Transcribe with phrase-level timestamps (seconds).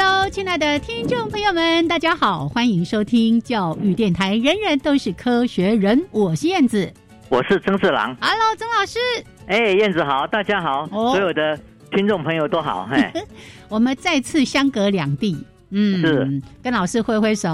[0.00, 4.36] Hello，亲爱的听众朋友们，大家好，欢迎收听教育电台。
[4.36, 6.88] 人人都是科学人，我是燕子，
[7.28, 8.16] 我是曾志郎。
[8.20, 9.00] Hello，曾老师。
[9.48, 11.58] 哎，燕子好，大家好，所有的
[11.90, 12.88] 听众朋友都好。
[12.88, 13.10] 嘿，
[13.68, 15.36] 我们再次相隔两地。
[15.70, 17.48] 嗯，是跟老师挥挥手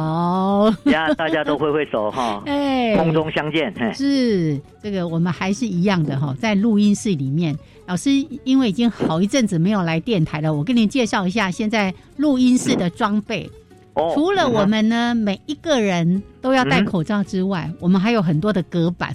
[0.85, 8.11] 呀，大家都挥挥手 哈，哎，空中相见，是这个我们还是一样的哈，在录音室里面，老师
[8.45, 13.51] 因为已经好一阵子没有来电台了，我跟您介绍一下现在录音室的装备。
[13.95, 19.15] 哦，除了我们呢，每一个人都要戴口罩之外，我们还有很多的隔板。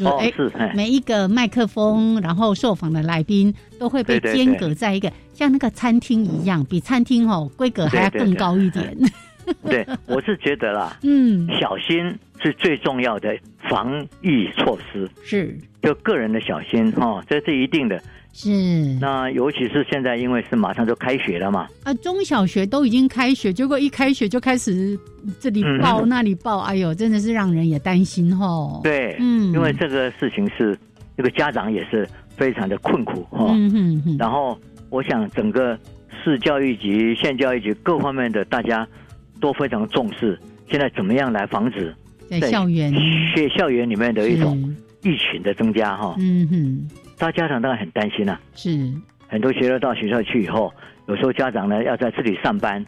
[0.00, 8.96] 哦，是每一个麦克风，然后受访的来宾都会被间隔在一个像那个餐厅一样，比餐厅哦规格还要更高一点。
[9.64, 13.36] 对，我是觉得啦，嗯，小心是最重要的
[13.68, 18.00] 防疫措施，是就个人的小心哈，这是一定的。
[18.32, 18.48] 是，
[19.00, 21.66] 那尤其是现在，因为是马上就开学了嘛。
[21.82, 24.96] 啊，中小学都已经开学，结果一开学就开始
[25.40, 28.80] 这里报那里报，哎呦，真的是让人也担心哈。
[28.84, 30.78] 对，嗯，因为这个事情是
[31.16, 33.46] 这个家长也是非常的困苦哈。
[33.50, 34.16] 嗯哼哼。
[34.16, 34.56] 然后，
[34.90, 35.76] 我想整个
[36.22, 38.86] 市教育局、县教育局各方面的大家
[39.40, 40.38] 都非常重视，
[40.70, 41.92] 现在怎么样来防止
[42.30, 42.94] 在校园、
[43.34, 44.56] 学校园里面的一种
[45.02, 46.14] 疫情的增加哈。
[46.18, 46.88] 嗯哼。
[47.18, 48.70] 大家长当然很担心啊，是
[49.26, 50.72] 很多学生到学校去以后，
[51.08, 52.82] 有时候家长呢要在这里上班，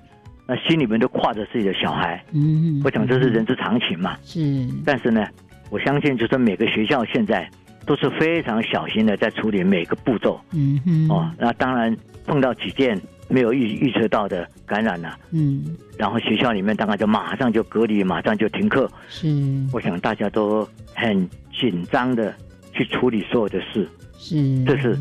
[0.46, 2.24] 那心里面都挂着自己的小孩。
[2.32, 4.16] 嗯，我想这是人之常情嘛。
[4.22, 5.26] 是，但是呢，
[5.68, 7.46] 我相信就是每个学校现在
[7.84, 10.40] 都是非常小心的在处理每个步骤。
[10.52, 11.94] 嗯哼，哦，那当然
[12.26, 12.98] 碰到几件
[13.32, 18.86] 没有预预测到的感染了，嗯，然后学校里面大概就马上就隔离，马上就停课。
[19.08, 19.26] 是，
[19.72, 21.26] 我想大家都很
[21.58, 22.34] 紧张的
[22.72, 23.88] 去处理所有的事。
[24.18, 24.94] 是，这是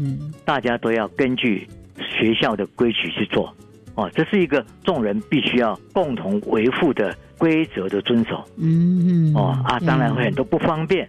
[0.45, 3.53] 大家都要根据学校的规矩去做，
[3.95, 8.41] 哦，这是一个众人必须要共同维护的规则的遵守。
[8.57, 11.05] 嗯，哦啊，当然会很多不方便，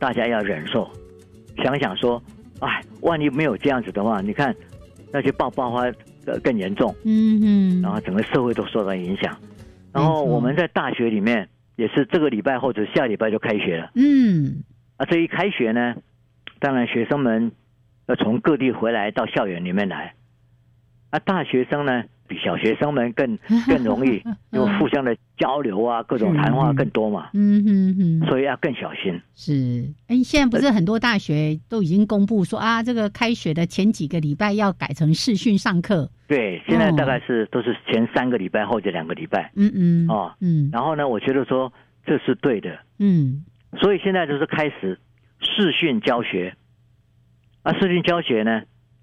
[0.00, 0.90] 大家要忍受。
[1.62, 2.20] 想想说，
[2.58, 4.52] 哎，万一没有这样子的话，你看
[5.12, 5.86] 那些爆爆发
[6.24, 6.92] 的更严重。
[7.04, 9.36] 嗯嗯，然后整个社会都受到影响。
[9.92, 13.92] 然后我们在大学里面也是这个礼拜或者下礼拜就开学了。
[13.94, 14.64] 嗯，
[14.96, 15.94] 啊，这一开学呢。
[16.60, 17.52] 当然，学生们
[18.06, 20.14] 要从各地回来到校园里面来，
[21.10, 29.20] 啊，大学生呢比小学生们更 更容易，因为互相的交流啊，各种谈话更多嘛，嗯哼哼，所以要更小心。
[29.34, 36.10] 是，哎，现在不是很多大学都已经公布说啊，这个开学的前几个礼拜要改成视讯上课。
[36.26, 39.50] 对，现在大概是都是前三个礼拜或者两个礼拜。
[39.56, 41.72] 嗯嗯，哦，嗯，然后呢，我觉得说
[42.06, 42.78] 这是对的。
[42.98, 43.44] 嗯，
[43.80, 44.98] 所以现在就是开始。
[45.46, 46.56] 视讯教学，
[47.62, 48.62] 啊，视讯教学呢，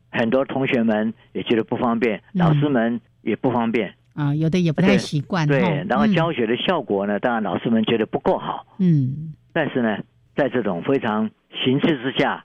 [0.10, 5.48] 很多同学们也觉得不方便，老师们也不方便啊，有的也不太习惯。
[5.48, 8.66] 对，然后教学的效果呢，当然老师们觉得不够好。
[8.80, 9.98] 嗯，但是呢，
[10.36, 11.30] 在这种非常
[11.64, 12.44] 形势之下，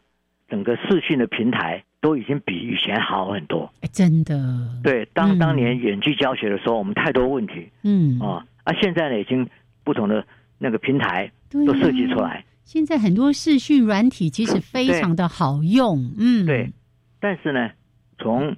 [0.49, 3.73] 整个视讯的平台都已经比以前好很多。
[3.93, 4.37] 真的。
[4.83, 7.69] 对，当当年远距教学的时候，我们太多问题。
[7.83, 9.49] 嗯啊，啊，现在呢，已经
[9.83, 10.25] 不同的
[10.59, 12.45] 那个平台都设计出来。
[12.63, 16.73] 现在很多视讯软体其实非常的好用，嗯，对。
[17.21, 17.71] 但是呢，
[18.19, 18.57] 从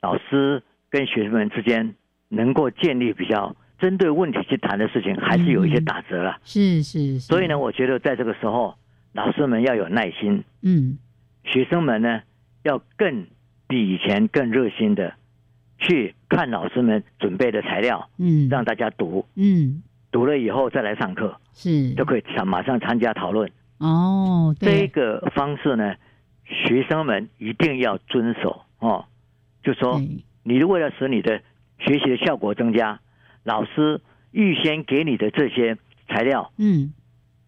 [0.00, 1.94] 老师跟学生们之间
[2.28, 6.38] 能够建立比较针对问题去谈的事情，还是有一些打折了。
[6.44, 7.18] 是是。
[7.20, 8.74] 所以呢，我觉得在这个时候，
[9.12, 10.98] 老师们要有耐心，嗯，
[11.44, 12.20] 学生们呢
[12.64, 13.26] 要更
[13.66, 15.14] 比以前更热心的
[15.78, 19.82] 去看老师们准备的材料，嗯，让大家读，嗯。
[20.12, 23.48] 读了以后再来上课，是就可以参马上参加讨论
[23.78, 24.52] 哦。
[24.58, 25.94] 这个方式呢，
[26.44, 29.04] 学生们一定要遵守哦。
[29.62, 30.02] 就说
[30.42, 31.40] 你为了使你的
[31.78, 33.00] 学习的效果增加，
[33.44, 34.00] 老师
[34.32, 35.76] 预先给你的这些
[36.08, 36.92] 材料，嗯，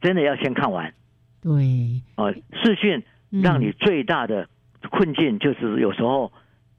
[0.00, 0.92] 真的要先看完。
[1.42, 4.48] 对，哦，视讯让你最大的
[4.90, 6.32] 困境就是有时候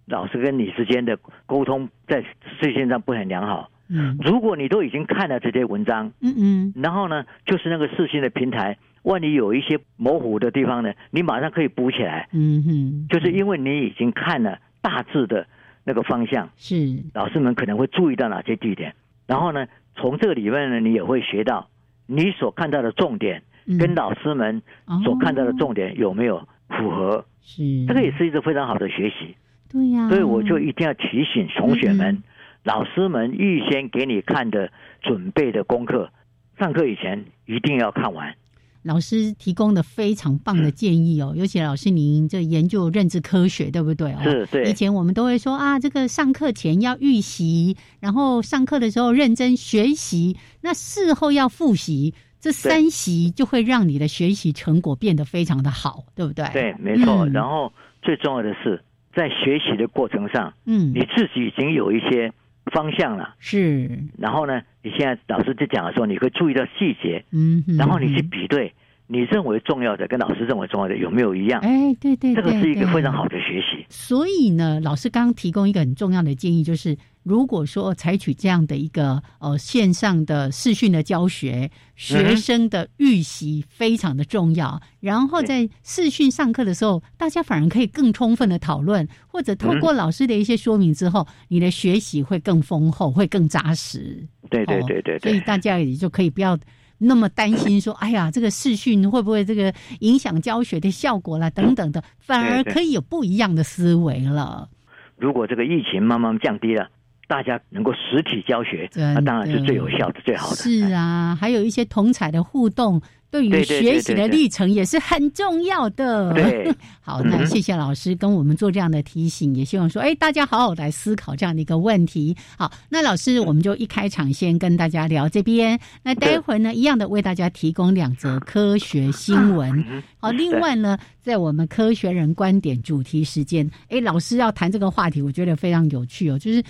[0.05, 2.23] 老师跟你之间的沟通在
[2.59, 3.69] 视线上不很良好。
[3.89, 12.29] 嗯，如果你都已经看了这些文章，嗯嗯，然后呢，就是那个视讯的平台，万一有一些模糊的地方呢，你马上可以补起来。
[12.31, 15.45] 嗯哼，就是因为你已经看了大致的
[15.83, 16.75] 那个方向，是
[17.13, 18.95] 老师们可能会注意到哪些地点，
[19.27, 21.69] 然后呢，从这个里面呢，你也会学到
[22.05, 23.43] 你所看到的重点
[23.79, 24.61] 跟老师们
[25.03, 27.25] 所看到的重点有没有符合。
[27.41, 29.35] 是，这个也是一个非常好的学习。
[29.69, 32.23] 对呀，所以我就一定要提醒同学们。
[32.63, 34.71] 老师们预先给你看的
[35.01, 36.09] 准备的功课，
[36.57, 38.35] 上课以前一定要看完。
[38.83, 44.19] 老师提供的非常棒的建议哦，尤其老师您这研究认知科学，对不对哦？
[44.23, 44.69] 是，对。
[44.69, 56.45] 以前我们都会说啊，这个上课前要预习，然后上课的时候认真学习，那事后要复习，这三习就会让你的学习成果变得非常的好，对不对？
[56.53, 57.27] 对，没错。
[57.29, 57.71] 然后
[58.01, 58.83] 最重要的是，
[59.15, 62.31] 在学习的过程上，嗯，你自己已经有一些。
[62.71, 63.35] 方向了。
[63.39, 64.61] 是，然后呢？
[64.85, 68.73] 你现在老师就讲的时候，你会注意到细节，嗯，然后你去比对，
[69.07, 71.59] 你认为重要的跟老师认为重要的有没有一样？
[71.61, 73.85] 哎，对对，这个是一个非常好的学习。
[73.89, 76.97] 所以呢，老师刚刚提供一个很重要的建议，就是。
[77.23, 84.77] 如果说采取这样的一个呃线上的视讯的教学，学生的预习非常的重要。
[84.99, 94.21] 然后在视讯上课的时候，大家反而可以更充分的讨论，或者透过老师的一些说明之后，你的学习会更丰厚，会更扎实。
[94.49, 95.17] 对对对对。
[95.19, 96.59] 所以大家也就可以不要
[97.03, 104.69] 那么担心说，哎呀，这个视讯会不会这个影响教学的效果啦等等的，反而可以有不一样的思维了。
[105.17, 106.87] 如果这个疫情慢慢降低了。
[107.25, 110.55] 大家能够实体教学，那当然是最有效的、最好的。
[110.57, 113.01] 是啊，还有一些同彩的互动。
[113.33, 116.31] 对于学习的历程也是很重要的。
[116.35, 116.71] 对，
[117.01, 122.37] 好，那谢谢老师跟我们做这样的提醒，也希望说，哎，大家好好来思考这样的一个问题。
[122.55, 129.83] 好，那老师，我们就一开场先跟大家聊这边，那待会儿呢，一样的为大家提供两则科学新闻。
[130.19, 136.37] 好，另外呢，在我们科学人观点主题时间，哎，老师要谈这个话题，我觉得非常有趣哦。
[136.37, 136.61] 就是，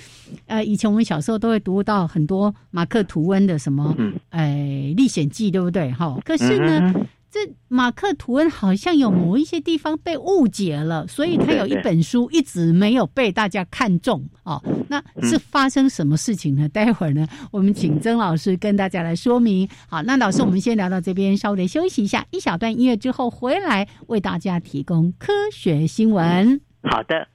[0.46, 3.94] 呃，以前我们小时候都会读到很多马克吐温的什么，
[4.30, 5.92] 哎，历险记，对不对？
[5.92, 6.44] 哈，可是。
[6.44, 6.94] 是呢，
[7.34, 14.64] 这马克吐温好像有某一些地方被误解了，所以他有一本书一直没有被大家看中哦。
[14.88, 16.70] 那是发生什么事情呢？
[16.70, 19.68] 待会儿呢，我们请曾老师跟大家来说明。
[19.88, 26.62] 好，那老师，我们先聊到这边，稍微休息一下，一小段音乐之后回来为大家提供科学新闻。
[26.84, 27.33] 好的。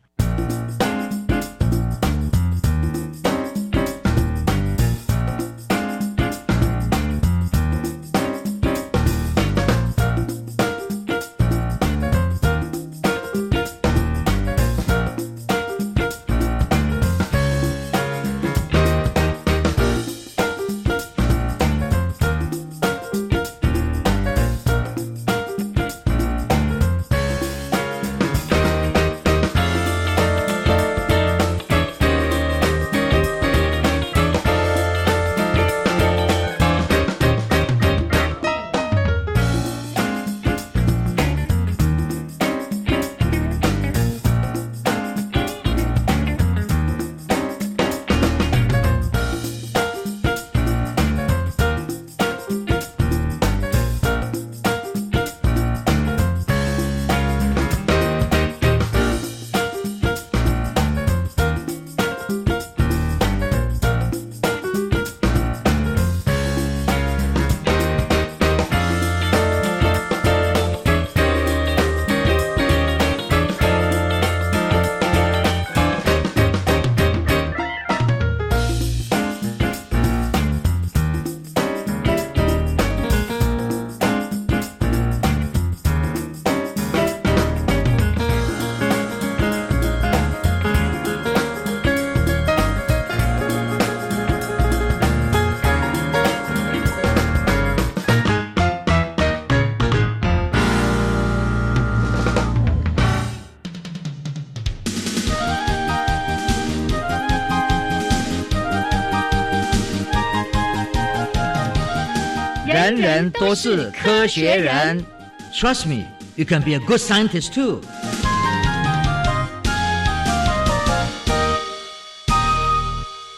[113.31, 115.05] 都是科学人
[115.53, 116.05] ，Trust me,
[116.37, 117.81] you can be a good scientist too。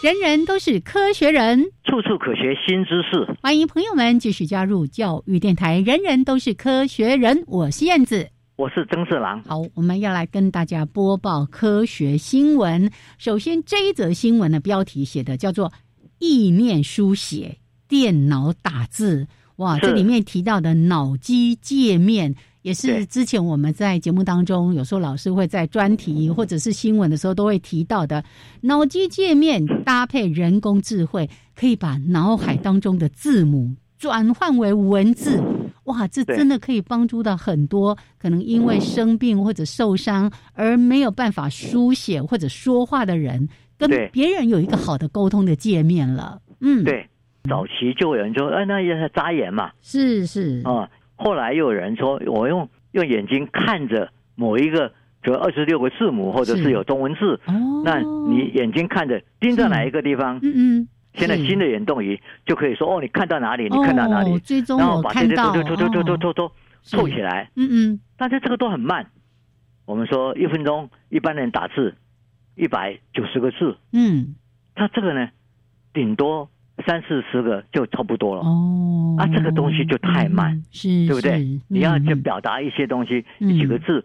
[0.02, 3.36] 人人都是科学人处处可学新知识。
[3.42, 7.44] 欢迎朋友们继续加入教育电台，人人都是科学人。
[7.46, 9.42] 我是燕子，我是曾四郎。
[9.46, 12.90] 好，我们要来跟大家播报科学新闻。
[13.18, 15.70] 首先，这一则新闻的标题写的叫做
[16.18, 19.26] “意念书写，电脑打字”。
[19.60, 22.34] 哇，这里面提到的脑机界面。
[22.62, 28.22] 也是之前我们在节目当中，有时候老师会在专题或者是新闻的时候都会提到的，
[28.62, 35.42] 脑机界面搭配人工智慧，可以把脑海当中的字母转换为文字。
[35.84, 43.48] 哇，这真的可以帮助到很多可能因为生病或者受伤而没有办法书写或者说话的人，
[43.78, 46.40] 跟别人有一个好的沟通的界面了。
[46.60, 47.08] 嗯，对，
[47.48, 49.72] 早期就有人说，哎，那也是眨眼嘛。
[49.82, 50.90] 是是啊。
[51.16, 54.92] 后来又有人说，我用用眼睛看着某一个，
[55.22, 57.40] 就二十六个字母，或者是有中文字，
[57.84, 60.38] 那你眼睛看着盯着哪一个地方？
[60.42, 60.88] 嗯嗯。
[61.14, 63.64] 现在新的眼动仪就可以说，哦，你看到哪里？
[63.64, 64.40] 你看到哪里？
[64.78, 67.50] 然后把这些都都都都都都都凑起来。
[67.56, 68.00] 嗯嗯。
[68.16, 69.10] 但是这个都很慢。
[69.86, 71.94] 我们说一分钟一般人打字
[72.54, 73.76] 一百九十个字。
[73.92, 74.36] 嗯。
[74.74, 75.28] 他这个呢，
[75.92, 76.48] 顶多。
[76.82, 81.60] 三四十个就差不多了哦，啊，这个东西就太慢，是，对不对？
[81.68, 84.04] 你要去表达一些东西，几个字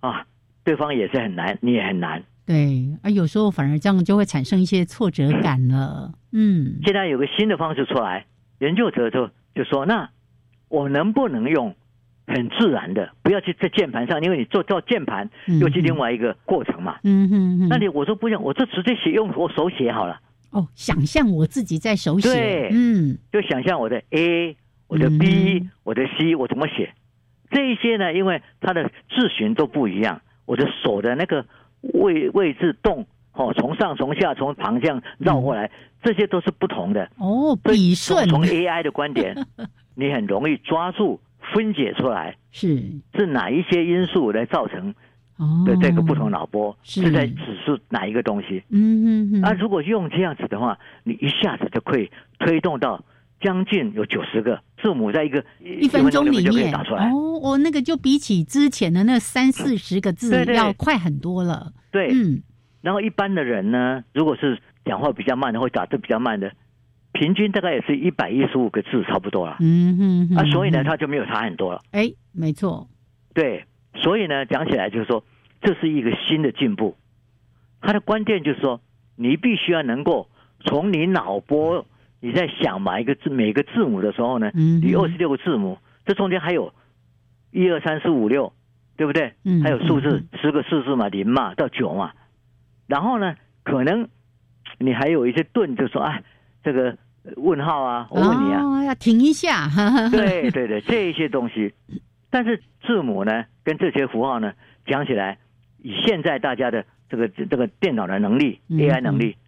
[0.00, 0.24] 啊，
[0.64, 2.22] 对方也是很难，你也很难。
[2.46, 6.12] 对，啊，有时候反而这样就会产生一些挫折感了。
[6.32, 8.26] 嗯，现在有个新的方式出来，
[8.60, 10.08] 研究者就就说，那
[10.68, 11.74] 我能不能用
[12.26, 15.28] 很自然的，不要去在键盘上，因为你做做键盘
[15.60, 16.96] 又是另外一个过程嘛。
[17.04, 20.20] 嗯哼，那你我说不用，我就直接写，用我手写好了。
[20.56, 26.94] 哦，想象我自己在手写，嗯，就想象我的 A，我的 B，我的 C，我怎么写？
[27.50, 31.44] 这一些呢，因为它的字形都不一样，我的手的那个
[31.82, 35.70] 位位置动，哦，从上从下从旁这样绕过来，
[36.02, 37.10] 这些都是不同的。
[37.18, 38.26] 哦，笔顺。
[38.26, 39.36] 从 AI 的观点，
[39.94, 41.20] 你很容易抓住
[41.52, 42.82] 分解出来，是
[43.14, 44.94] 是哪一些因素来造成？
[45.66, 48.62] 的这个不同脑波是在指示哪一个东西？
[48.70, 49.40] 嗯嗯嗯。
[49.40, 53.04] 那如果用这样子的话，你一下子就可以推动到
[53.40, 57.10] 将近有九十个字母，在一个一分钟里面打出来。
[57.10, 61.72] 哦，我那个就比起之前的那三四十个字要快很多了。
[61.92, 62.42] 对，嗯。
[62.80, 66.50] 然后一般的人呢，如果是讲话比较慢的，或打字比较慢的，
[67.12, 69.58] 平均大概也是一百一十五个字差不多了。
[69.60, 70.36] 嗯哼。
[70.36, 71.82] 啊，所以呢，他就没有差很多了。
[71.90, 72.88] 哎，没错。
[73.34, 73.64] 对。
[73.96, 75.24] 所以呢，讲起来就是说，
[75.60, 76.96] 这是一个新的进步。
[77.80, 78.80] 它的关键就是说，
[79.16, 80.28] 你必须要能够
[80.60, 81.86] 从你脑波，
[82.20, 86.72] 你在想每一个字、每个字母的时候呢，你二十六个字母，这中间还有
[87.50, 88.52] 一二三四五六，
[88.96, 89.32] 对不对？
[89.62, 92.12] 还有数字十个数字嘛，零嘛到九嘛。
[92.86, 94.08] 然后呢，可能
[94.78, 96.20] 你还有一些顿，就说啊，
[96.62, 96.96] 这个
[97.36, 99.68] 问号啊，我问你啊，要停一下。
[100.10, 101.72] 对对对，这一些东西。
[102.36, 104.52] 但是字母呢，跟这些符号呢，
[104.84, 105.38] 讲起来，
[105.82, 109.38] 以现在大家的这个这个电脑的能力，AI 能力，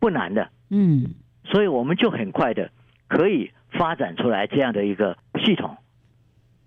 [0.00, 1.10] 不难的，嗯，
[1.44, 2.70] 所以我们就很快的
[3.06, 5.76] 可以发展出来这样的一个系统。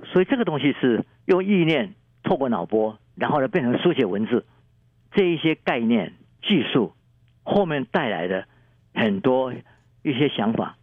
[0.03, 4.45] 所以这个东西是用意念透过脑波，然后呢变成书写文字，
[5.13, 6.93] 这一些概念技术
[7.41, 8.47] 后面带来的
[8.93, 9.51] 很多
[10.03, 10.77] 一些想法，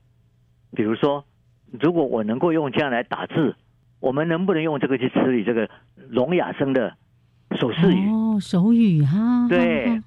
[0.75, 1.25] 比如说，
[1.71, 3.55] 如果我能够用这样来打字。
[4.03, 5.71] 我们能不能用这个去处理这个
[6.09, 6.97] 聋哑声的
[7.53, 8.11] 手势语？
[8.11, 9.47] 哦，手语哈。
[9.49, 10.03] 对。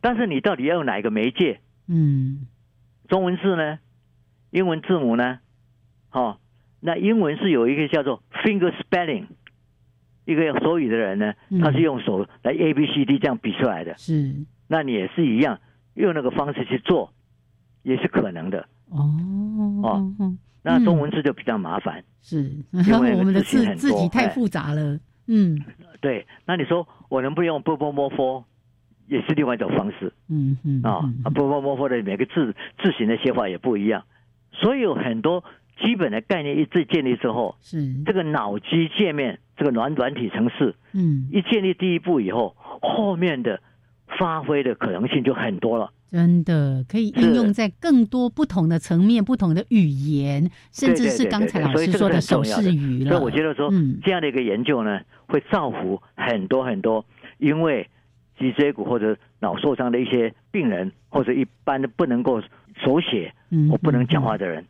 [0.00, 1.60] 但是你到底要用哪一个媒介？
[1.88, 2.46] 嗯。
[3.08, 3.80] 中文字呢？
[4.50, 5.40] 英文字母呢？
[6.10, 6.38] 好，
[6.78, 9.26] 那英文是有一个叫做 finger spelling，
[10.26, 13.98] 一个手语的人呢，他是用手来 A B C D 这样比出来的。
[13.98, 14.32] 是。
[14.68, 15.58] 那你也是一样，
[15.94, 17.12] 用那个方式去做，
[17.82, 18.68] 也是可能的。
[18.90, 19.10] 哦。
[19.82, 20.14] 哦。
[20.64, 22.50] 那中文字就比较麻烦，是。
[22.72, 24.98] 因为 我们的字字体太复杂了。
[25.26, 25.62] 嗯，
[26.00, 26.26] 对。
[26.46, 28.44] 那你说我能不能用波波摩佛，
[29.06, 30.12] 也是另外一种方式。
[30.28, 31.00] 嗯嗯啊，
[31.34, 34.04] 波波摩佛的每个字字形的写法也不一样，
[34.52, 35.44] 所以有很多
[35.82, 38.02] 基本的概念一致建立之后，是。
[38.04, 43.60] 这个脑机界面这个软软体程式，嗯，一建立第一步以后，后面的
[44.18, 45.90] 发挥的可能性就很多了。
[46.10, 53.10] 真的可以应用在更多不同的层面、不同的语言，甚至是刚才老师说的手势语了。
[53.10, 53.68] 所以我觉得说，
[54.04, 57.04] 这样的一个研究呢，会造福很多很多，
[57.38, 57.88] 因为
[58.38, 63.34] 脊椎骨或者脑受伤的一些病人，或者一般的不能够手写
[63.68, 64.64] 或不能讲话的人，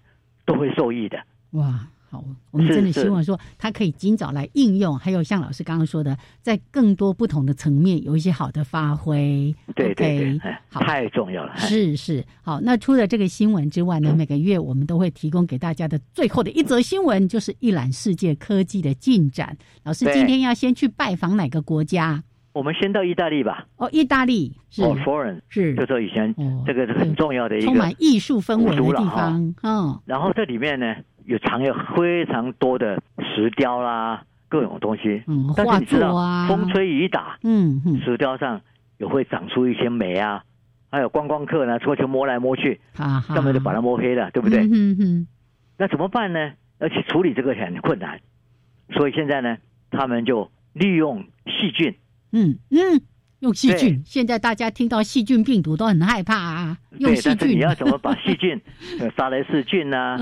[0.46, 1.18] 都会受益的。
[1.50, 1.88] 哇！
[2.14, 9.52] 好，我们真的希望说它可以尽早来应用，还有像老师刚刚说的，在更多不同的层面有一些好的发挥。
[9.74, 11.56] 对对对，好，太重要了。
[11.56, 12.60] 是是，好。
[12.60, 19.56] 那除了这个新闻之外呢，每个月我们都会提供给大家的最后的一则新闻，就是一览世界科技的进展。
[19.82, 22.22] 老师今天要先去拜访哪个国家？
[22.52, 23.66] 我们先到意大利吧。
[23.78, 26.32] 哦，意大利是哦，foreign 是，就说以前
[26.64, 29.52] 这个是很重要的一个充满艺术氛围的地方。
[29.64, 30.94] 嗯，然后这里面呢。
[31.24, 35.22] 有藏有非常多的石雕啦，各种东西。
[35.26, 38.60] 嗯，画作啊，风吹雨打，嗯，石雕上
[38.98, 40.44] 也会长出一些霉啊。
[40.90, 44.60] 还有观光客呢，出去摸来摸去，上面就把它摸黑了，对不对？
[44.60, 45.26] 嗯嗯。
[45.76, 46.52] 那怎么办呢？
[46.78, 48.20] 而且处理这个很困难，
[48.90, 49.56] 所以现在呢，
[49.90, 51.94] 他们就利用细菌。
[52.32, 53.00] 嗯嗯。
[53.44, 56.78] 用细菌，现在大家听到细菌病毒都很害怕啊。
[56.98, 58.58] 用细菌，你要怎么把细菌，
[59.14, 60.16] 沙雷氏菌呐，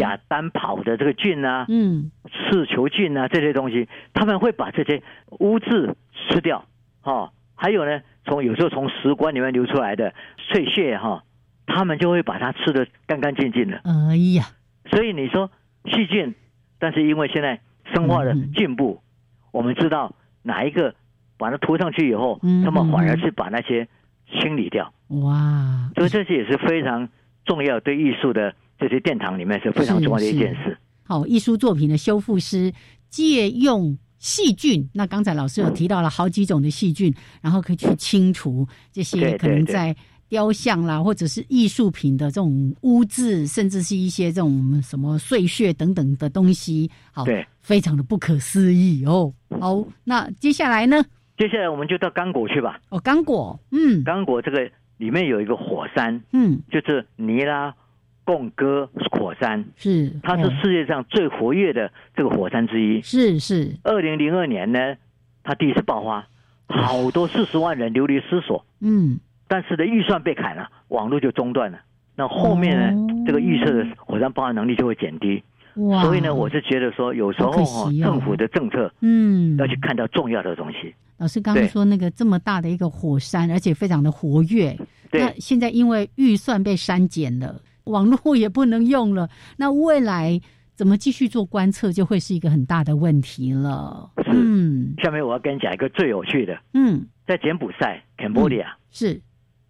[0.00, 5.02] 假单跑的这个菌呐，嗯，刺球菌呐这些东西，他们会把这些
[5.40, 6.64] 污渍吃掉。
[7.02, 11.24] 哈，还有呢，从有时候从食管里面流出来的碎屑哈，
[11.66, 13.82] 他们就会把它吃的干干净净的。
[13.84, 14.46] 哎呀，
[14.90, 15.50] 所以你说
[15.84, 16.34] 细菌，
[16.78, 17.60] 但是因为现在
[17.92, 19.02] 生化的进步，
[19.50, 20.94] 我们知道哪一个。
[21.42, 23.86] 把它涂上去以后，他们反而是把那些
[24.30, 24.94] 清理掉。
[25.08, 25.90] 哇！
[25.96, 27.08] 所以这些也是非常
[27.44, 30.78] 重要，对艺术的这些殿堂里面是非常重要的一件事。
[31.02, 32.72] 好，艺术作品的修复师
[33.10, 39.94] 借用细菌，那刚才老师有提到了好几种的细菌，然后可以去清除这些可能在
[40.28, 46.90] 雕像啦，或者是艺术品的这种污渍，甚至是一些这种什么碎屑等等的东西。
[47.10, 47.26] 好，
[47.60, 49.34] 非常的不可思议哦。
[49.60, 51.04] 好，那接下来呢？
[51.42, 52.78] 接下来我们就到刚果去吧。
[52.90, 57.74] 哦，刚果，嗯，刚果这个里面有一个火山，嗯，就是尼拉
[58.22, 63.02] 贡哥火山，是，它是世界上最活跃的这个火山之一。
[63.02, 63.76] 是是。
[63.82, 64.94] 二零零二年呢，
[65.42, 66.28] 它第一次爆发，
[66.68, 68.64] 好多四十万人流离失所。
[68.80, 69.18] 嗯。
[69.48, 71.80] 但是呢，预算被砍了，网络就中断了。
[72.14, 75.42] 那后面呢，这个预测的火山爆发能力就会减低。
[75.76, 76.02] 哇。
[76.02, 80.94] 所以呢，我是觉得说，有时候哈，政府的政策，嗯，要去看到重要的东西。
[81.18, 84.76] 老师刚刚说那个这么大的一个火山，而且非常的活跃。
[85.12, 90.40] 那现在因为预算被删减了，网络也不能用了，那未来
[90.74, 94.10] 怎么继续做观测，就会是一个很大的问题了。
[94.26, 96.58] 嗯，下面我要跟你讲一个最有趣的。
[96.74, 99.20] 嗯，在柬埔寨 （Cambodia） 是，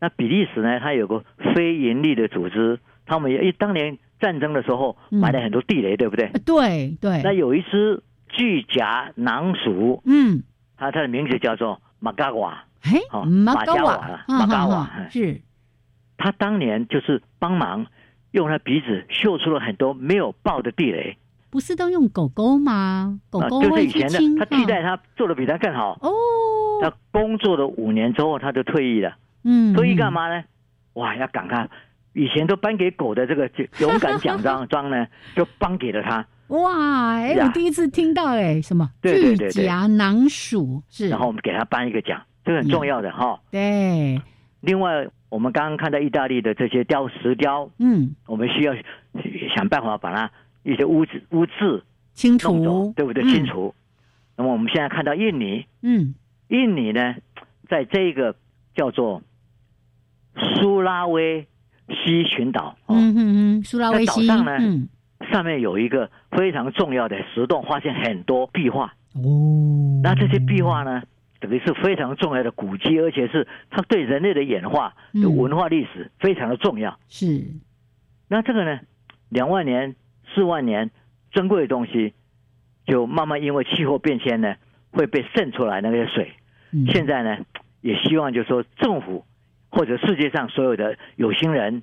[0.01, 1.23] 那比利时呢，它有个
[1.55, 6.31] 非盈利的组织，他们也当年战争的时候埋了很多地雷，对不对？
[6.47, 7.21] 对对。
[7.23, 10.45] 那有一只巨甲囊鼠，嗯。
[10.79, 15.41] 它它的名字叫做马嘎瓦，哎，马加瓦，马加瓦是。
[16.17, 17.87] 他当年就是帮忙
[18.31, 21.17] 用他鼻子嗅出了很多没有爆的地雷。
[21.51, 23.21] 不是都用狗狗吗？
[23.29, 25.99] 狗狗就是以前的，他替代他做的比他更好。
[26.01, 26.11] 哦。
[26.81, 29.17] 他工作了五年之后，他就退役了。
[29.45, 29.75] 嗯。
[29.75, 30.43] 退役干嘛呢？
[30.95, 31.69] 哇，要赶快，
[32.13, 36.27] 以前都颁给狗的这个勇敢奖章 章呢，就颁给了他。
[36.49, 37.15] 哇！
[37.15, 41.09] 哎，我第一次听到哎，什么对对甲囊鼠是？
[41.09, 43.41] 然后我们给他颁一个奖，这个很重要的哈。
[43.51, 44.21] 对。
[44.61, 48.75] 另外，我们刚刚看到意大利的这些雕石雕，嗯，我们需要
[49.57, 50.31] 想办法把它
[50.63, 53.25] 一些污渍污渍清除，对不对？
[53.25, 53.75] 清除。
[54.37, 56.15] 那么我们现在看到印尼，嗯，
[56.49, 57.15] 印尼呢，
[57.69, 58.37] 在这个
[58.75, 59.23] 叫做
[60.61, 61.47] 苏拉威
[61.89, 63.19] 西群岛，嗯嗯
[63.59, 64.89] 嗯，苏拉威西上呢，嗯。
[65.31, 70.01] 上面有一个非常重要的石洞，发现很多壁画哦。
[70.03, 71.01] 那这些壁画呢，
[71.39, 76.99] 等于是非常重要的古迹，而且是它对人类的演化的文化历史非常的重要。
[77.09, 77.41] 是。
[78.27, 78.81] 那这个呢，
[79.29, 79.95] 两万年、
[80.35, 80.91] 四万年
[81.31, 82.15] 珍贵的东西，
[82.85, 84.57] 就慢慢因为气候变迁呢，
[84.91, 86.33] 会被渗出来那些水。
[86.89, 87.39] 现在呢，
[87.81, 89.25] 也希望就是说政府
[89.73, 91.83] 或者世界上所有的有心人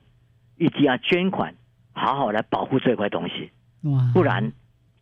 [0.55, 1.53] 一定要捐款。
[1.91, 4.53] 好好来保护这块东西，哇，不然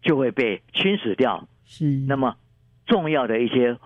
[0.01, 1.47] 就会被侵蚀掉。
[1.63, 2.35] 是，那么
[2.87, 3.77] 重要的一些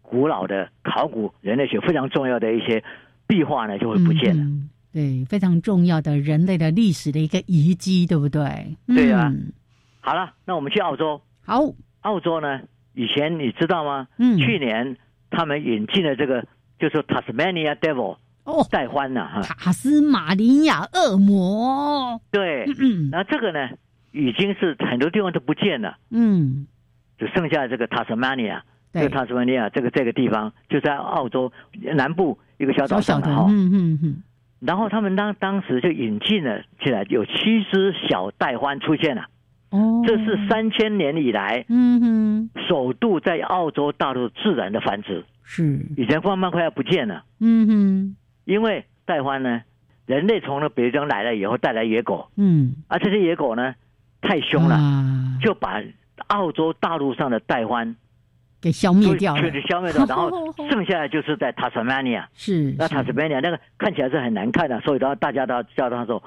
[0.00, 2.82] 古老的考古人类学非常重要的一些
[3.26, 4.46] 壁画呢，就会不见了。
[4.94, 8.74] 对，非常重要的人类的历史的一个遗迹，对不对？
[8.86, 9.30] 对啊。
[10.00, 11.20] 好了，那我们去澳洲。
[11.44, 11.60] 好，
[12.00, 12.62] 澳洲呢，
[12.94, 14.08] 以前你知道吗？
[14.16, 14.96] 嗯，去年
[15.28, 16.46] 他们引进了这个，
[16.78, 18.16] 就是 Tasmania Devil。
[18.44, 22.20] 哦，带欢呐哈，塔斯马尼亚恶魔。
[22.30, 23.70] 对，嗯，那这个呢，
[24.12, 26.66] 已经是很多地方都不见了，嗯，
[27.18, 31.50] 只剩下这个塔斯马尼亚，这个塔斯马尼亚这个这个地方就在澳洲
[31.94, 34.22] 南部一个小岛上的哈，嗯嗯嗯。
[34.60, 37.32] 然后他们当当时就引进了起来，有七
[37.70, 39.26] 只小带欢出现了。
[39.70, 45.24] 哦，这是三千年以来，嗯哼，首度在澳洲大陆自然的繁殖。
[45.42, 47.24] 是，以前慢慢快要不见了。
[47.40, 49.62] 嗯哼，因为带欢呢，
[50.06, 53.74] 人类从那北疆来了以后带来野狗，嗯，而这些野狗呢
[54.20, 54.78] 太凶了，
[55.42, 55.82] 就把
[56.28, 57.96] 澳洲大陆上的带欢
[58.60, 60.30] 给消灭掉了，就是消灭掉， 然后
[60.68, 66.22] 剩下的就是在塔斯马尼亚，是，那塔斯马尼亚那个看起来是很难看的，所以大大家都叫它说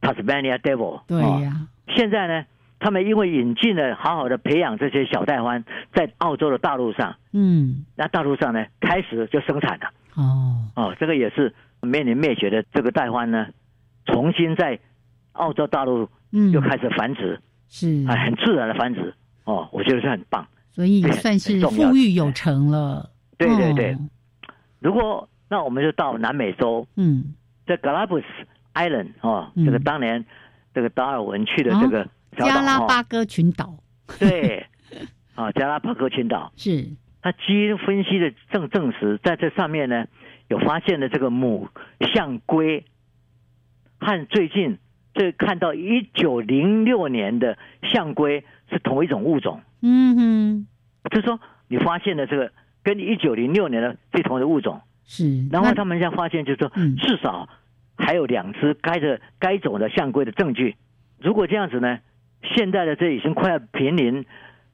[0.00, 1.00] 塔斯曼尼亚 devil。
[1.06, 2.44] 对呀，现在呢？
[2.78, 9.88] 他们因为引进了好好的培养这些小带欢，在澳洲的大陆上，嗯，那大陆上呢开始就生产了。
[10.16, 10.68] 哦。
[10.74, 13.46] 哦，这个也是面临灭绝的这个带欢呢，
[14.04, 14.78] 重新在
[15.32, 16.08] 澳洲大陆
[16.52, 18.04] 又开始繁殖，是。
[18.08, 19.14] 啊，很自然的繁殖。
[19.44, 23.08] 哦，我觉得是很棒，所以算是富裕有成了。
[23.38, 23.96] 对对对，
[24.80, 27.34] 如果那我们就到南美洲，嗯，
[27.66, 28.24] 在 Galapagos
[28.74, 30.24] Island 哦，这个当年
[30.74, 32.08] 这个达尔文去的这个。
[32.36, 33.78] 加拉巴哥群岛，
[34.18, 34.66] 对，
[35.34, 36.52] 啊， 加拉巴哥群岛。
[36.54, 36.86] 是
[37.26, 40.06] 它基因分析的证证实，在这上面呢
[40.46, 41.68] 有发现的这个母
[42.14, 42.84] 象龟，
[43.98, 44.78] 和最近
[45.12, 50.66] 这看到一九零六年的象龟是同一种物种，嗯哼，
[51.10, 52.52] 就说你发现的这个
[52.84, 54.80] 跟一九零六年的不同的物种。
[55.04, 57.48] 是，然后他们现在发现就是说至少
[57.96, 60.76] 还有两只该的该种的象龟的证据，
[61.18, 61.98] 如果这样子呢？
[62.54, 64.24] 现在的这已经快要濒临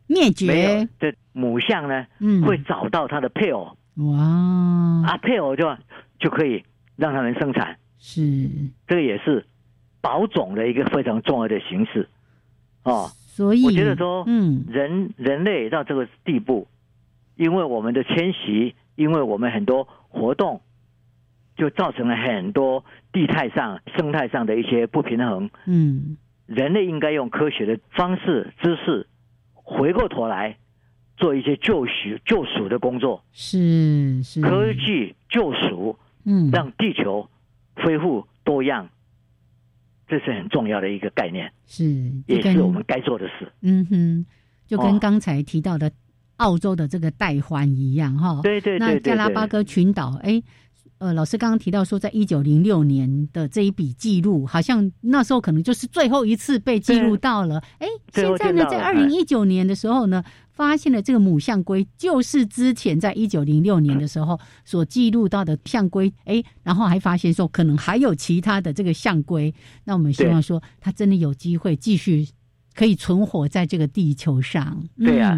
[0.06, 0.86] 灭绝。
[0.98, 3.76] 的母象呢，嗯，会找到它的配偶。
[3.96, 4.18] 哇，
[5.06, 5.76] 啊，配偶就
[6.18, 6.64] 就可以
[6.96, 8.48] 让他们生产，是。
[8.86, 9.44] 这个也是
[10.00, 12.08] 保种的一个非常重要的形式。
[12.84, 13.10] 哦。
[13.34, 16.68] 所以我觉得说，嗯，人人类到这个地步，
[17.36, 20.60] 因为我们的迁徙，因为我们很多活动，
[21.56, 26.18] 就造成了很多地态上、生态上的一些不平衡，嗯。
[26.44, 29.06] 人类应该用科学的方式、知识，
[29.54, 30.58] 回过头来
[31.16, 31.92] 做一些救赎、
[32.24, 33.22] 救赎的工作。
[33.32, 37.28] 是是，科技救赎，嗯，让地球
[37.76, 38.88] 恢复多样，
[40.08, 41.52] 这是很重要的一个概念。
[41.66, 41.84] 是，
[42.26, 43.52] 也是我们该做的事。
[43.62, 44.26] 嗯哼，
[44.66, 45.90] 就跟刚才提到的
[46.36, 48.40] 澳洲的这个代环一样，哈。
[48.42, 48.94] 对对对对。
[48.94, 50.42] 那加拉巴哥群岛，哎。
[51.02, 57.60] 呃，老师刚刚提到说，在一九零六年的这一笔记录，好像那时候可能就是最后一次被记录到了。
[57.78, 66.12] 哎，现在呢，在二零一九年的时候呢，发现了这个母象龟，就是之前在一九零六年的时候所记录到的象龟。
[66.24, 69.52] 哎，然后还发现说，可能还有其他的这个象龟。
[69.82, 72.28] 那我们希望说，它真的有机会继续
[72.76, 74.80] 可以存活在这个地球上。
[74.96, 75.36] 对呀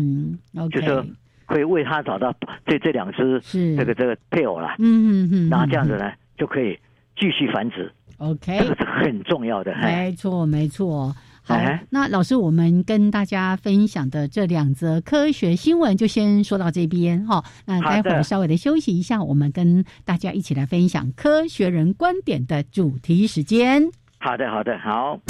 [0.58, 1.14] ，OK。
[1.46, 2.34] 可以为他找到
[2.66, 3.40] 这这两只
[3.76, 6.78] 这个这个配偶了，嗯嗯嗯，然后这样子呢就可以
[7.16, 7.92] 继续繁殖。
[8.18, 9.74] OK，这个是很重要的。
[9.76, 11.14] 没错没错。
[11.46, 17.44] 好，那老师，我们跟大家分享的这两则科学新闻就先说到这边哈。
[17.66, 23.82] 那待会儿稍微的休息一下，我们跟大家一起来分享科学人观点的主题时间。
[24.18, 25.20] 好的好的好。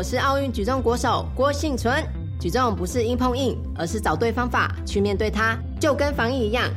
[0.00, 2.02] 我是奥运举重国手郭幸存。
[2.40, 6.70] 举重不是硬碰硬，而是找对方法去面对它，就跟防疫一样。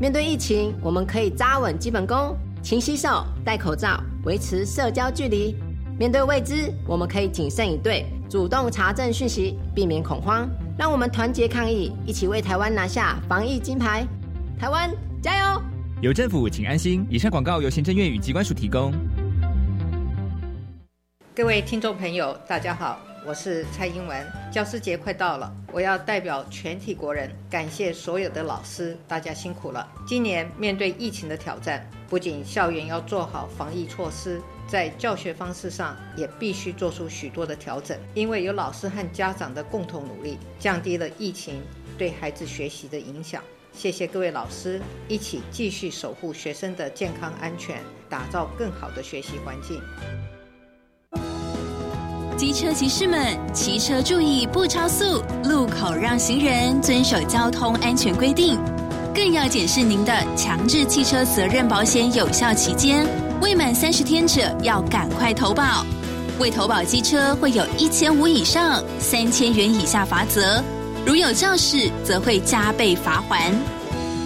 [0.00, 5.54] 面对疫情，我们可以扎稳基本功，勤洗手、戴口罩，维持社交距离。
[5.98, 10.48] 面对未知，我们可以谨慎以对，主动查证讯息，避免恐慌。
[10.78, 14.06] 让我们团结抗疫，一起为台湾拿下防疫金牌。
[14.58, 14.90] 台湾
[15.20, 15.62] 加油！
[16.00, 17.06] 有政府，请安心。
[17.10, 18.90] 以上广告由行政院与机关署提供。
[21.40, 24.26] 各位听众朋友，大家好，我是蔡英文。
[24.52, 29.90] 教师节快到了，我要代表全体国人感谢所有的老师，大家辛苦了。
[30.06, 37.98] 今年面对疫情的挑战，不仅校园要做好防疫措施，在教学方式上也必须做出许多的调整。
[38.12, 41.62] 因为有老师和家长的共同努力，降低了疫情
[41.96, 43.42] 对孩子学习的影响。
[43.72, 47.78] 谢谢各位老师，一起继续守护学生的健康安全，
[48.10, 49.80] 打造更好的学习环境。
[52.40, 58.58] 机车骑士们，骑车注意不超速，路口让行人遵守交通安全规定，
[59.14, 63.06] 更要检视您的强制汽车责任保险有效期间。
[63.42, 65.84] 未满三十天者要赶快投保，
[66.38, 70.62] 未投保机车会有一千五以上三千元以下罚则，
[71.04, 73.52] 如有肇事则会加倍罚还。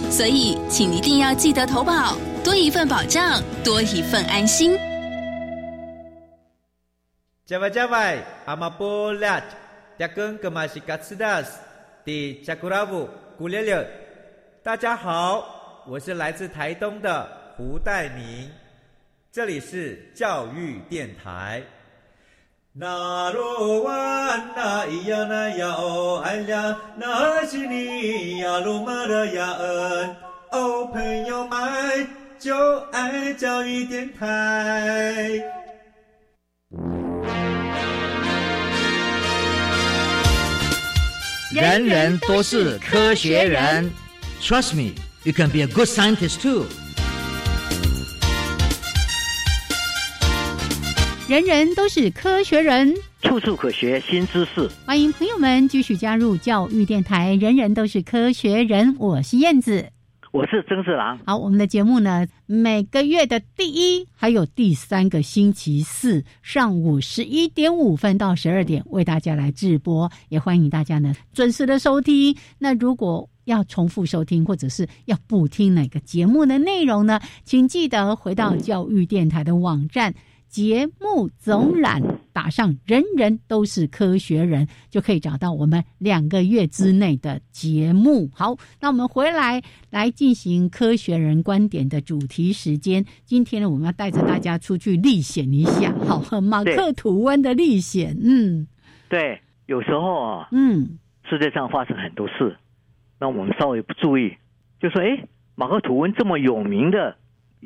[0.09, 4.71] 所以，请一定要记得投保，多一份保障，多一份安心。
[7.45, 9.39] 加外加外，阿玛波拉，
[9.99, 11.59] 扎根格玛西卡斯达斯，
[12.03, 13.87] 的加古拉布古列列。
[14.63, 18.49] 大家好，我是来自台东的胡代明，
[19.31, 21.61] 这里是教育电台。
[22.73, 30.15] 那罗哇那咿呀那呀哦哎呀，那是你呀鲁玛的呀恩，
[30.49, 32.07] 哦朋友们
[32.39, 35.43] 就爱教育电台。
[41.55, 43.89] 人人都是科学人
[44.41, 44.91] ，Trust me,
[45.23, 46.65] you can be a good scientist too。
[51.29, 54.69] 人人都是科学人，处处可学新知识。
[54.85, 59.94] 欢迎朋友们继续加入教育电台，人人都是科学人，我是燕子。
[60.35, 61.17] 我是曾志郎。
[61.25, 72.35] 好，我们的节目呢，每个月的第一还有第三个星期四上午十一点五分到十二点为大家来直播，也欢迎大家呢准时的收听。
[72.59, 80.13] 那如果要重复收听或者是要补听哪个节目的内容呢，请记得回到教育电台的网站。
[80.49, 82.01] 节目总览
[82.35, 88.29] 打上“人人都是科学人”，就可以找到我们两个月之内的节目。
[88.33, 93.05] 好，那我们回来来进行科学人观点的主题时间。
[93.23, 98.17] 今天呢，我们要带着大家出去历险一下，好，马克吐温的历险。
[98.21, 98.67] 嗯，
[99.07, 102.57] 对，有时候啊，嗯，世界上发生很多事，
[103.17, 104.35] 那我们稍微不注意，
[104.81, 107.15] 就说，哎，马克吐温这么有名的。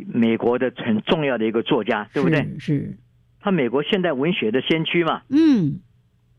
[0.08, 2.48] 美国的很重要的一个作家，对不对？
[2.58, 2.98] 是，
[3.40, 5.22] 他美国现代文学的先驱嘛。
[5.30, 5.82] 嗯，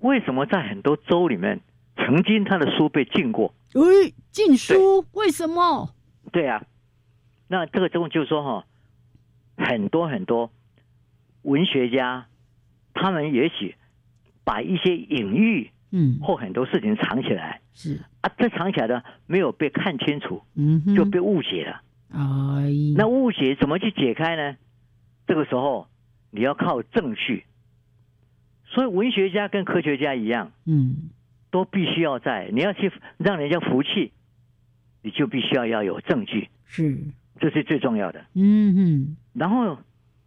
[0.00, 1.60] 为什么在很多州里面，
[1.96, 3.54] 曾经他的书被禁过？
[3.74, 5.04] 哎，禁书？
[5.12, 5.94] 为什么？
[6.32, 6.64] 对啊，
[7.48, 8.66] 那这个中就是说哈，
[9.56, 10.50] 很多很多
[11.42, 12.26] 文学家，
[12.94, 13.74] 他们也许
[14.44, 21.82] 把一些隐喻，嗯，或很多事情藏起来，是啊，这藏起来的没有被看清楚，嗯，就被误解了。
[22.12, 24.56] 哎，那误解怎么去解开呢？
[25.26, 25.86] 这个时候
[26.30, 27.44] 你要靠证据。
[28.64, 31.10] 所以文学家跟科学家一样，嗯，
[31.50, 34.12] 都必须要在你要去让人家服气，
[35.02, 36.98] 你就必须要要有证据，是，
[37.38, 38.24] 这是最重要的。
[38.34, 39.16] 嗯嗯。
[39.32, 39.78] 然后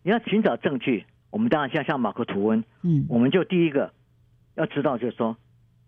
[0.03, 3.93] 你要寻找证据，我们当然像像马克吐温，嗯，我们就第一个
[4.55, 5.37] 要知道就是说，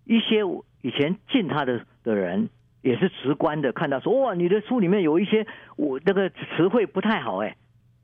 [0.05, 0.41] 一些
[0.81, 2.49] 以前进他的的人。
[2.81, 7.57] 也是直观的看到说哇，你的书里面有一些我那个词汇不太好哎。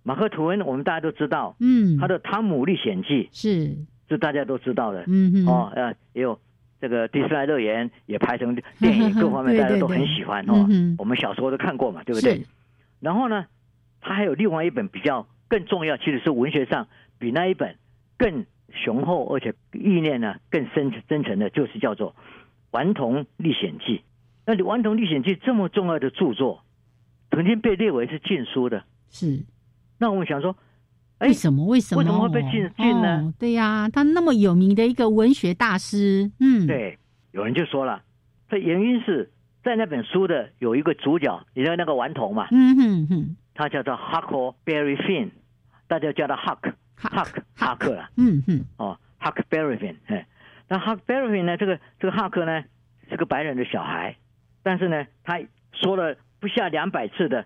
[0.04, 3.76] 马克吐温我们大家都知道，嗯，他的《汤姆历险记》是
[4.10, 6.40] 是大家都知道的，嗯哦呃也有
[6.80, 10.68] 这个迪士尼乐园也拍成 电影，各方面大家都很喜欢哦。
[10.98, 12.42] 我们小时候都看过嘛，对不对？
[13.00, 13.46] 然后呢，
[14.02, 16.88] 他还有另外一本比较更重要，其实是文学上
[17.20, 17.76] 比那一本
[18.18, 22.12] 更雄厚，而且意念呢更深真诚的，就是叫做
[22.72, 23.98] 《顽童历险记》。
[24.46, 26.64] 那《你《顽童历险记》这么重要的著作，
[27.30, 28.84] 曾经被列为是禁书的。
[29.10, 29.44] 是，
[30.02, 30.58] 那我们想说，
[31.20, 31.64] 为什么？
[31.68, 32.02] 为什么？
[32.02, 33.32] 为什么会被禁禁呢？
[33.38, 36.32] 对呀，他那么有名的一个文学大师。
[36.40, 36.98] 嗯，对，
[37.34, 38.02] 有人就说了，
[38.50, 39.32] 这原因是
[39.64, 42.48] 在那本书的有一个主角，你知道那个顽童嘛？
[42.50, 45.30] 嗯哼哼，他叫做 Huckleberry Finn，
[45.88, 48.10] 大家叫他 Huck，Huck，哈克了。
[48.18, 50.26] 嗯哼，哦，Huckberry，哎，
[50.68, 51.58] 那 Huckberry 呢？
[51.58, 52.64] 这个这个哈克呢
[53.08, 54.16] 是个白人的小孩，
[54.64, 55.40] 但是呢，他
[55.74, 57.46] 说了不下两百次的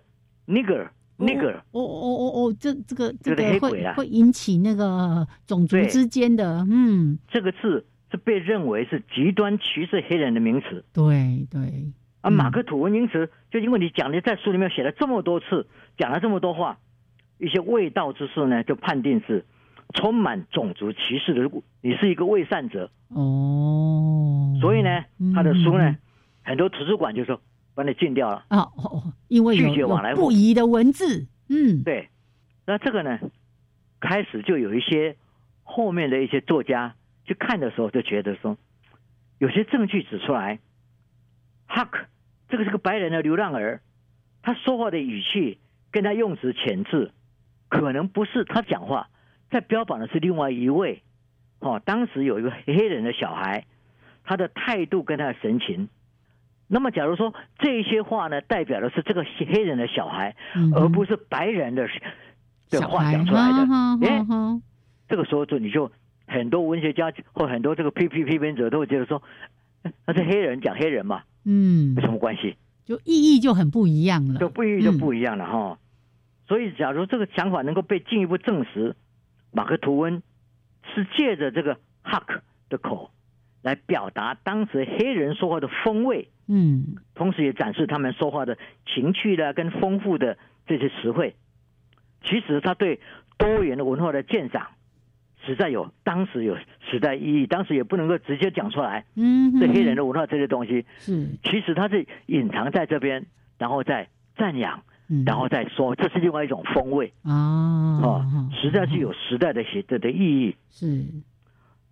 [1.18, 11.92] nigger，nigger，哦哦哦哦，这这个这个会会引起那个种族之间的，嗯，这个字是被认为是极端歧视黑人的名词，对对。
[12.22, 16.80] 啊，马克吐温因此就因为你讲的在书里面写了这么多次，讲了这么多话，
[17.38, 19.46] 一些未道之事呢，就判定是
[19.94, 24.58] 充满种族歧视的，如果你是一个伪善者哦。
[24.60, 25.04] 所以呢，
[25.36, 25.96] 他的书呢，
[26.42, 27.40] 很多图书馆就说
[27.76, 32.10] 把你禁掉了啊哦，因为拒绝往来不宜的文字，嗯，对。
[32.66, 33.20] 那这个呢，
[34.00, 35.16] 开始就有一些
[35.62, 38.58] 后面的一些作家去看的时候，就觉得说，
[39.38, 40.60] 有些证据指出来
[41.68, 42.06] ，Huck。
[42.48, 43.82] 这个是个白人的流浪儿，
[44.44, 45.58] 他说话的语气
[45.92, 47.12] 跟他用词遣字，
[47.70, 49.10] 可能不是他讲话，
[49.50, 51.02] 在标榜的是另外一位。
[51.60, 53.66] 哦，当时有一个黑人的小孩，
[54.24, 55.90] 他的态度跟他的神情。
[56.68, 60.36] 那么，假如说这些话呢，代表的是这个黑人的小孩，
[60.74, 61.88] 而不是白人的
[62.70, 64.26] 的话讲出来的，哎，
[65.08, 65.92] 这个时候就你就
[66.28, 69.22] 很多文学家或很多这个批批批评者都会觉得说，
[70.06, 71.22] 那是黑人讲黑人嘛。
[71.46, 72.58] 嗯，有什么关系？
[72.86, 75.78] 就意义就很不一样了，就不意义就不一样了哈。
[76.48, 78.96] 所以，假如这个想法能够被进一步证实，
[79.52, 80.22] 马克吐温
[80.94, 83.10] 是借着这个 Huck 的口
[83.62, 91.36] 来表达当时黑人说话的风味，嗯，同时也展示他们说话的情趣的跟丰富的这些词汇。
[92.24, 93.00] 其实，他对
[93.38, 94.68] 多元的文化的鉴赏。
[95.46, 96.58] 实在有，当时有
[96.90, 99.06] 时代意义，当时也不能够直接讲出来。
[99.16, 103.28] 嗯，这黑人的文化这些东西，是其实他是隐藏在这边，
[103.60, 104.82] 然后再赞扬，
[105.24, 108.00] 然后再说，这是另外一种风味啊。
[108.02, 108.26] 哦，
[108.60, 110.56] 实在是有时代的写的的意义。
[110.72, 111.06] 是。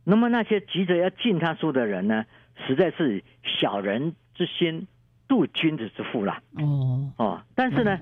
[0.03, 2.25] 那么那些急着要进他书的人呢，
[2.65, 4.87] 实在是小人之心
[5.27, 6.41] 度君子之腹啦。
[6.57, 7.99] 哦哦，但是呢，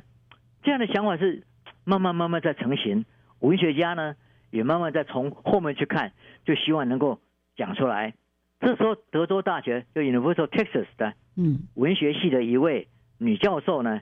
[0.63, 1.43] 这样的想法是
[1.83, 3.05] 慢慢慢慢在成型。
[3.39, 4.15] 文学家呢？
[4.51, 6.11] 也慢慢在从后面去看，
[6.43, 7.21] 就希望能够
[7.55, 8.13] 讲出来。
[8.59, 14.01] 这时候，德州大学就 University of Texas 的嗯文学系的一位女教授呢，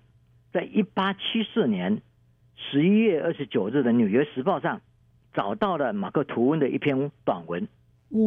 [0.52, 2.02] 在一八七四年
[2.56, 4.82] 十一月二十九日的《纽约时报》上
[5.36, 7.68] 找到了马克吐温的一篇短文。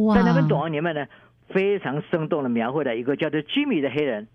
[0.07, 0.15] 哇！
[0.15, 1.05] 在那篇短文里面呢，
[1.53, 4.27] 非常生动的描绘了一个叫做吉米的黑人。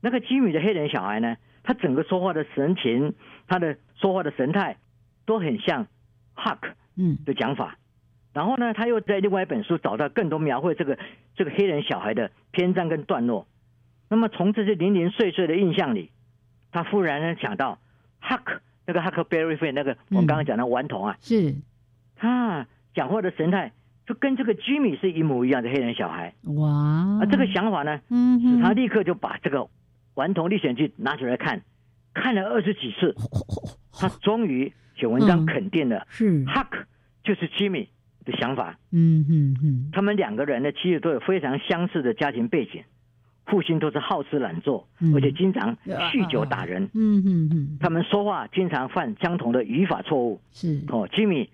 [0.00, 3.14] 那个吉米的黑人小孩呢，他整个说话的神情，
[3.48, 4.76] 他的说话的神态，
[5.26, 5.86] 都很像
[6.36, 6.74] Huck。
[6.94, 7.78] 嗯的讲法，
[8.34, 10.98] 然后呢，他又在另外一本书找到更多描绘这个
[11.34, 13.46] 这个黑人小孩的篇章跟段落。
[14.10, 16.10] 那么从这些零零碎碎的印象里，
[16.70, 17.78] 他忽然呢想到
[18.20, 21.54] ，Huck 那个 Huckberry Finn 那个我们刚刚讲的顽童啊，是，
[22.16, 23.72] 他讲话的神态
[24.06, 26.34] 就跟这个 Jimmy 是一模一样的黑人小孩。
[26.56, 26.68] 哇！
[27.20, 29.58] 啊，这个想法呢，嗯，使他立刻就把这个
[30.14, 31.62] 《顽童历险记》拿出来看，
[32.14, 33.14] 看了二十几次，
[33.92, 34.72] 他终于。
[34.94, 36.84] 写文章肯定了是 Huck
[37.24, 37.88] 就是 Jimmy
[38.26, 38.78] 的想法。
[38.92, 42.82] 嗯嗯嗯，他们两个人呢，其实都有非常相似的家庭背景，
[43.46, 46.90] 父亲都是好吃懒做，而且经常酗酒打人。
[46.92, 50.42] 嗯嗯嗯，他们说话经常犯相同的语法错误。
[50.52, 51.48] 是哦，Jimmy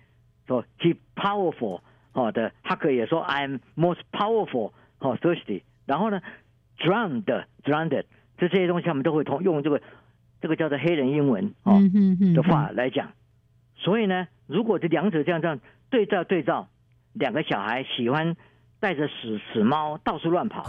[0.45, 1.79] 说 He powerful
[2.13, 5.63] 哦的，Huck 也说 I'm most powerful 哦，thirsty。
[5.85, 6.21] 然后呢
[6.77, 7.23] ，drowned
[7.63, 7.89] drowned
[8.37, 9.81] 这这些东西，他们都会通用这个
[10.41, 11.79] 这个叫做黑人英文哦
[12.35, 13.11] 的话来讲。
[13.75, 16.67] 所以呢，如果这两者这样这样对照对照，
[17.13, 18.35] 两个小孩喜欢
[18.79, 20.63] 带着死死猫到处乱跑，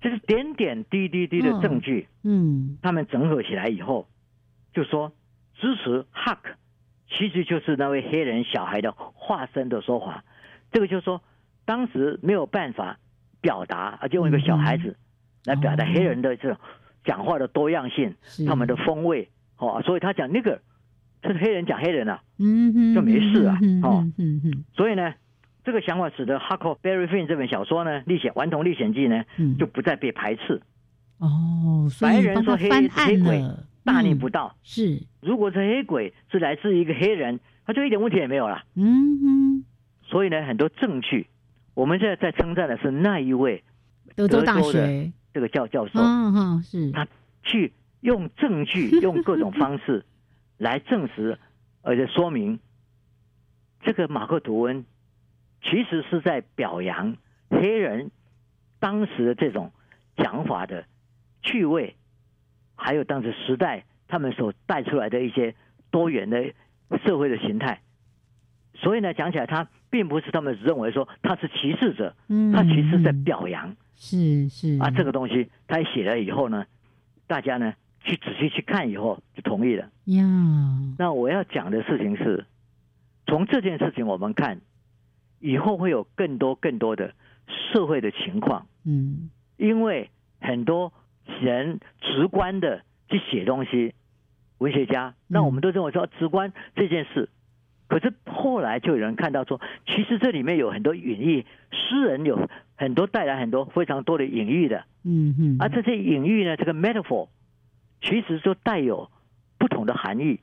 [0.00, 2.08] 这是点点滴滴滴的证据。
[2.22, 4.08] 嗯，他们整合起来以后，
[4.72, 5.12] 就说
[5.60, 6.56] 支持 Huck，
[7.16, 10.24] 其实就是那位黑人小孩的化身的说法。
[10.70, 11.22] 这个就是说，
[11.64, 12.98] 当时没有办法
[13.40, 14.96] 表达，而就用一个小孩子
[15.44, 16.58] 来表达黑人的这种
[17.04, 18.14] 讲话的多样性，
[18.46, 19.28] 他们的风味。
[19.56, 20.60] 哦，所以他讲那个。
[21.26, 25.14] 是黑人讲黑人啊，嗯哼，就没事啊，哦，嗯哼，所以呢，
[25.64, 29.24] 这个想法使得《Huckleberry Finn》这本小说呢，《历险顽童历险记》呢，
[29.58, 30.60] 就不再被排斥。
[31.16, 33.42] 哦，白人说黑黑鬼
[33.84, 38.64] 大逆不道，是，如果这黑鬼是来自一个黑人，他就一点问题也没有了。
[38.74, 39.64] 嗯哼，
[40.02, 41.26] 所以呢，很多证据，
[41.74, 43.62] 我们现在在称赞的是那一位
[44.16, 47.06] 德州大学这个教教授，嗯哼，是他
[47.42, 50.04] 去用证据，用各种方式。
[50.56, 51.36] 来证实，
[51.82, 52.60] 而且说明，
[53.82, 54.84] 这个马克吐温
[55.62, 57.16] 其实是在表扬
[57.50, 58.12] 黑人
[58.78, 59.72] 当时的这种
[60.16, 60.84] 讲法的
[61.42, 61.96] 趣味，
[62.74, 65.54] 还有当时时代他们所带出来的一些
[65.90, 66.52] 多元的
[67.04, 67.80] 社会的形态。
[68.74, 74.76] 所以呢，讲起来他并不是他们认为说他是歧视者，嗯，他其实在表扬，是是。
[74.80, 76.66] 啊，这个东西他写了以后呢，
[77.28, 79.88] 大家呢去仔细去看以后就同意了。
[80.06, 80.24] 呀。
[80.98, 82.44] 那我要讲的事情是，
[83.26, 84.60] 从这件事情我们看，
[85.38, 87.14] 以后会有更多更多的
[87.46, 90.10] 社会的情况，嗯，因为
[90.40, 90.92] 很多
[91.40, 93.94] 人直观的去写东西，
[94.58, 97.28] 文学家，那我们都认为说直观这件事。
[97.86, 107.28] 可是后来就有人看到说，其实这里面有很多隐喻，诗人有很多带来很多非常多的隐喻的，嗯哼，而这些隐喻呢，这个 metaphor
[108.00, 109.10] 其实就带有
[109.58, 110.40] 不同的含义。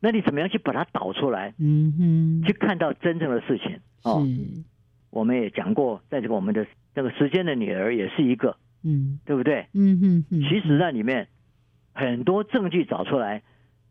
[0.00, 1.52] 那你怎么样去把它导出来？
[1.58, 4.26] 嗯哼，去看到真正的事情哦。
[5.10, 9.66] 我们也讲过，在这个我们的那个时间的女儿也是一个，嗯，对不对？
[9.72, 11.26] 嗯嗯嗯，其实那里面
[11.92, 13.42] 很多证据找出来，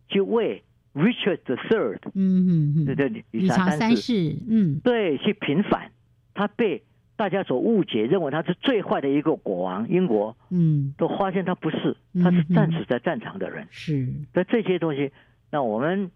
[0.07, 0.63] 就为。
[0.95, 5.89] Richard the Third，嗯嗯嗯，对对，理查三世，嗯，对，去平反，
[6.35, 6.83] 他被
[7.15, 14.07] 大家所误解，认为他是最坏的一个国王，英国，嗯，都发现他不是，他是战死在战场的人，是。
[14.35, 15.11] 那这些东西，
[15.49, 16.11] 那我们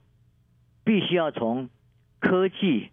[0.84, 1.72] 必须要从
[2.20, 2.90] 科技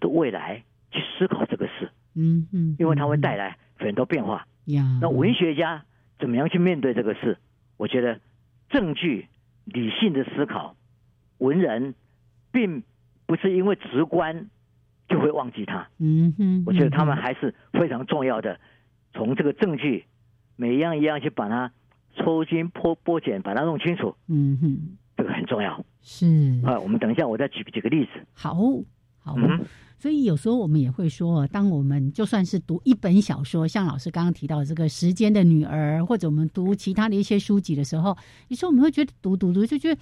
[0.00, 4.46] 的未来去思考这个事，嗯嗯，因为它会带来很多变化。
[4.72, 5.84] 呀，那文学家
[6.18, 7.38] 怎么样去面对这个事？
[7.76, 8.20] 我觉得
[8.68, 9.28] 证据、
[9.64, 10.76] 理性的思考。
[11.38, 11.94] 文人
[12.52, 12.82] 并
[13.24, 14.50] 不是因为直观
[15.08, 18.60] 就会忘记他，嗯哼，我觉得他们还是非常重要的。
[19.14, 20.04] 从这个证据，
[20.56, 21.72] 每一样一样去把它
[22.14, 25.82] 抽筋剥剥茧，把它弄清楚，嗯哼，这个很重要。
[26.02, 26.26] 是
[26.64, 28.10] 啊，我们等一下我再举几个例子。
[28.34, 28.54] 好，
[29.22, 29.36] 好，
[29.98, 38.16] 所以有时候我们也会说，当我们就算是读一本小说，像老师刚刚提到这个《时间的女儿》，或者我们读其他的一些书籍的时候，
[38.48, 40.00] 有时候我们会觉得读读读就觉得。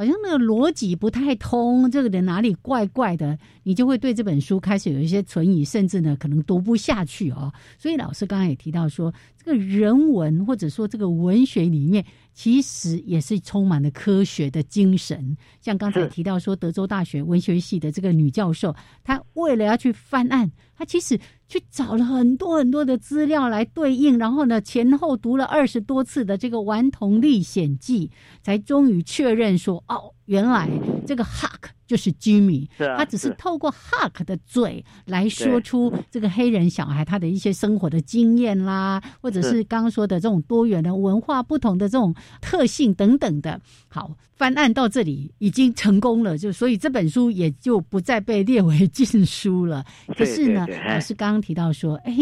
[0.00, 7.52] 好像那个逻辑不太通，这个人哪里怪怪的，你就会对这本书开始有一些存疑，甚至呢可能读不下去哦。
[7.76, 15.36] 所以老师刚刚也提到说，这个人文或者说这个文学里面，其实也是充满了科学的精神。
[15.60, 18.74] 像刚才提到说，德州大学文学系的这个女教授，
[19.04, 21.20] 她为了要去翻案，她其实。
[21.50, 28.06] 去找了很多很多的资料来对应，然后呢，前后读了二十多次的这个《顽童历险记》，
[28.40, 30.70] 才终于确认说，哦，原来
[31.04, 43.60] 这个 Huck 就是 Jimmy，他只是透过 Huck 的嘴来说出这个黑人小孩他的一些生活的经验啦，或者是刚刚说的这种多元的文化不同的这种特性等等的。
[43.88, 49.84] 好，翻案到这里已经成功了，就所以这本书也就不再被列为禁书了。
[50.16, 52.14] 可是呢，老师刚刚提到说，哎。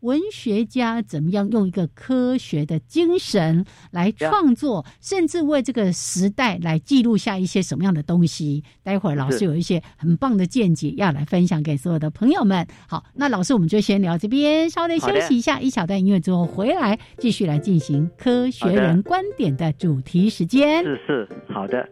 [0.00, 8.64] 文学家怎么样用一个科学的精神来创作，甚至为这个时代来记录下一些什么样的东西？
[8.82, 12.66] 待会儿老师有一些很棒的见解要来分享给所有的朋友们。
[12.88, 20.82] 好，那老师我们就先聊这边，稍微休息一下，一小段音乐之后回来继续来进行科学人观点的主题时间。
[20.82, 21.86] 是是，好的。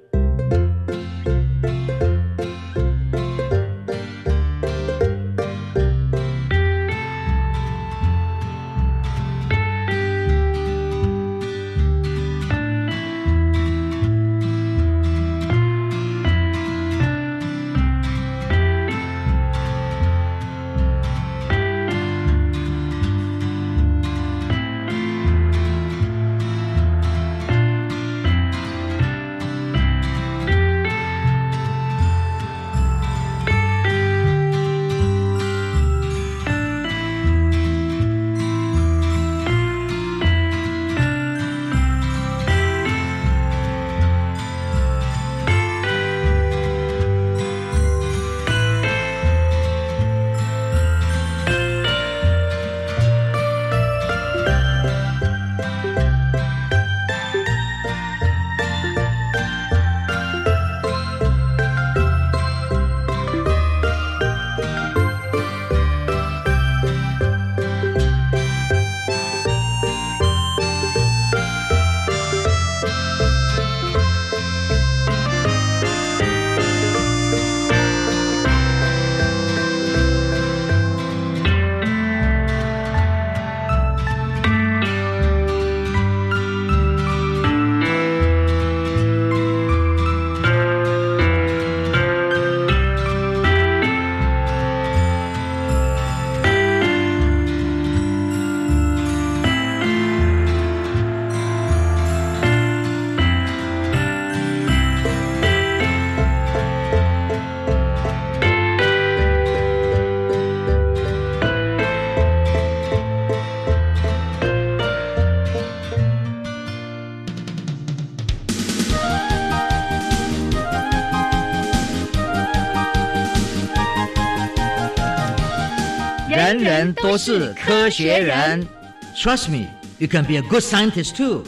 [127.02, 128.66] 都是科学人。
[129.14, 129.66] Trust me,
[129.98, 131.44] you can be a good scientist too.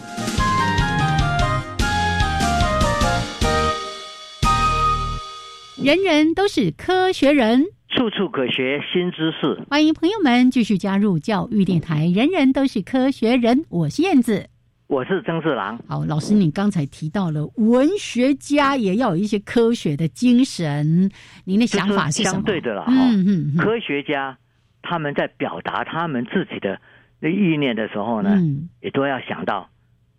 [5.83, 9.61] 人人都是科学人，处处可学新知识。
[9.69, 12.07] 欢迎朋友们继续加入教育电台。
[12.07, 14.47] 人人都是科学人，我是燕子。
[14.87, 15.79] 我是曾志郎。
[15.89, 21.11] 好，老师，你刚才提到了文学家也要有一些科学的精神，
[21.45, 22.85] 您的想法是相对的了。
[22.89, 24.37] 嗯嗯，科学家
[24.83, 26.81] 他们在表达他们自己的
[27.21, 28.39] 意念的时候呢，
[28.81, 29.69] 也都要想到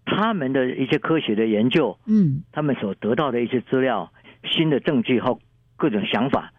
[0.06, 4.12] 他们的一些科学的研究，嗯，他们所得到的一些资料、
[4.44, 5.40] 新的证据和
[5.78, 6.54] 各种想法，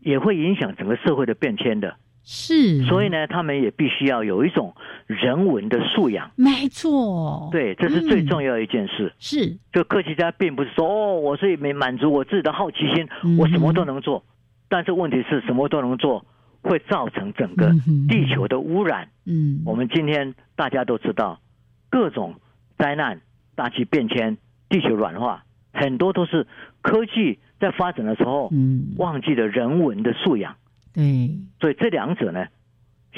[0.00, 1.96] 也会影响整个社会的变迁的。
[2.22, 4.74] 是，所以呢，他们也必须要有一种
[5.06, 6.30] 人文的素养。
[6.36, 9.12] 没错，对，这是最重要的一件事。
[9.18, 13.08] 是，就科学家并不是说哦，我是没满足我自己的好奇心，
[13.38, 14.22] 我什么都能做。
[14.68, 16.24] 但是问题是什么都能做，
[16.62, 17.72] 会造成整个
[18.08, 19.08] 地球的污染。
[19.24, 21.40] 嗯，我们今天大家都知道，
[21.88, 22.34] 各种
[22.78, 23.20] 灾难、
[23.54, 24.36] 大气变迁、
[24.68, 26.46] 地球软化，很多都是
[26.82, 30.56] 科技在发展的时候，嗯，忘记了人文的素养。
[30.92, 32.46] 对，所以这两者呢，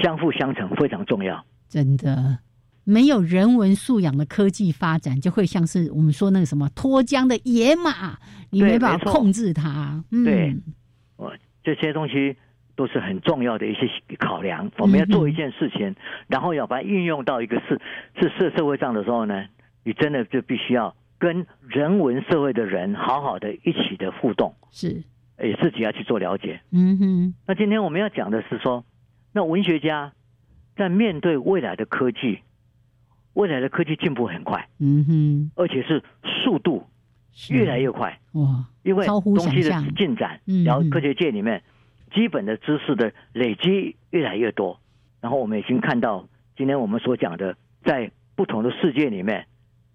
[0.02, 1.44] 相辅相成，非常重要。
[1.68, 2.38] 真的，
[2.84, 8.18] 没有人文素养的科技发展，就会像是我们说那个什么脱缰的野马，
[8.50, 10.04] 你没办法控制它。
[10.10, 10.54] 对，
[11.16, 11.32] 我
[11.64, 12.36] 这些东西
[12.82, 14.68] 都是很重要的一些考量。
[14.78, 15.94] 我们要做一件事情，
[16.26, 17.80] 然后要把它运用到一个是
[18.20, 19.46] 是社社会上的时候呢，
[19.84, 24.52] 你真的就必须要跟人文社会的人好好的一起的互动。
[24.72, 25.04] 是。
[25.38, 26.60] 也自己要去做了解。
[26.72, 27.34] 嗯哼。
[27.46, 28.84] 那今天我们要讲的是说，
[29.32, 30.12] 那文学家
[30.76, 32.40] 在面对未来的科技，
[33.34, 34.68] 未来的科技进步很快。
[34.80, 35.50] 嗯哼。
[35.54, 36.84] 而且是速度
[37.48, 38.18] 越来越快。
[38.32, 38.64] 哇！
[38.82, 41.62] 因为东西的进展，然后科学界里面
[42.14, 44.80] 基本的知识的累积越来越多。
[45.20, 49.46] 然后我们已经看到，今天我们所讲的，在不同的世界里面，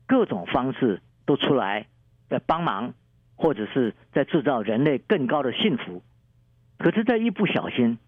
[0.06, 1.88] 各种方式都出来
[2.30, 2.94] 在帮忙。
[3.40, 6.02] 或者是在制造人类更高的幸福，
[6.80, 8.00] 可是，在一不小心，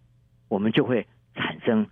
[0.47, 1.05] 我们就会
[1.35, 1.85] 产生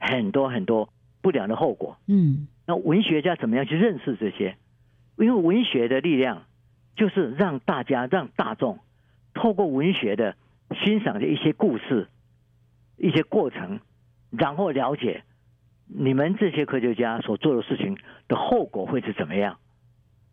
[0.00, 0.92] 很多很多
[1.22, 1.96] 不良的后果。
[2.08, 4.56] 嗯，那文学家怎么样去认识这些？
[5.16, 6.46] 因为文学的力量
[6.96, 8.80] 就是让大家、让大众
[9.34, 10.34] 透过文学的
[10.74, 12.08] 欣赏的一些故事、
[12.96, 13.80] 一些过程，
[14.30, 15.24] 然后了解
[15.86, 17.98] 你们这些科学家所做的事情
[18.28, 19.58] 的后果会是怎么样，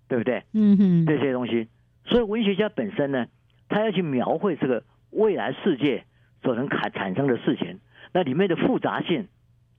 [0.07, 0.43] 对不对？
[0.53, 1.67] 嗯哼，这些东西。
[2.05, 3.27] 所以，文学家本身呢，
[3.67, 6.05] 他要去描绘这个未来世界
[6.41, 7.79] 所能产产生的事情，
[8.13, 9.27] 那里面的复杂性，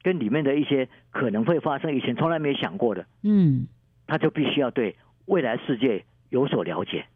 [0.02, 3.66] 跟里面的一些可能会发生以前从来没想过的，嗯，
[4.06, 4.96] 他就必须要对
[5.26, 7.06] 未来世界有所了解。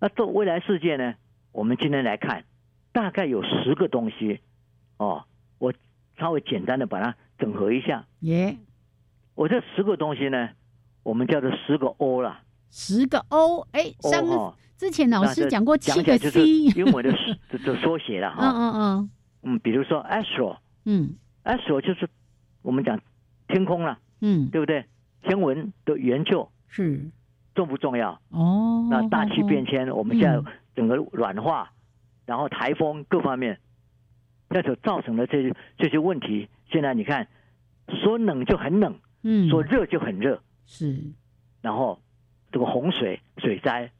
[0.00, 1.14] 那这未来世界呢，
[1.52, 2.44] 我们今天来看，
[2.92, 4.40] 大概有十个东西，
[4.98, 5.24] 哦，
[5.58, 5.72] 我
[6.18, 8.04] 稍微简单的把它整合一下。
[8.20, 8.56] 耶，
[9.34, 10.50] 我这十个东西呢，
[11.02, 12.40] 我们叫做十个 O 了。
[12.70, 16.44] 十个 O，哎，上之前老师讲过七个 C，
[16.76, 17.12] 英文的
[17.64, 18.38] 的缩写了哈。
[18.46, 19.10] 嗯嗯嗯。
[19.42, 22.08] 嗯，比如说 Astro，嗯，Astro 就是
[22.62, 23.00] 我们讲
[23.48, 24.84] 天空了，嗯，对不对？
[25.22, 27.10] 天文的研究是
[27.54, 28.20] 重不重要？
[28.30, 28.86] 哦。
[28.90, 31.72] 那大气变迁，我们现在整个软化，
[32.30, 33.58] 然后台风各方面，
[34.48, 37.26] 那所造成的这些这些问题，现在你看，
[37.88, 40.96] 说冷就很冷，嗯，说热就很热，是，
[41.60, 41.98] 然后。
[42.52, 43.92] 这个洪水水灾，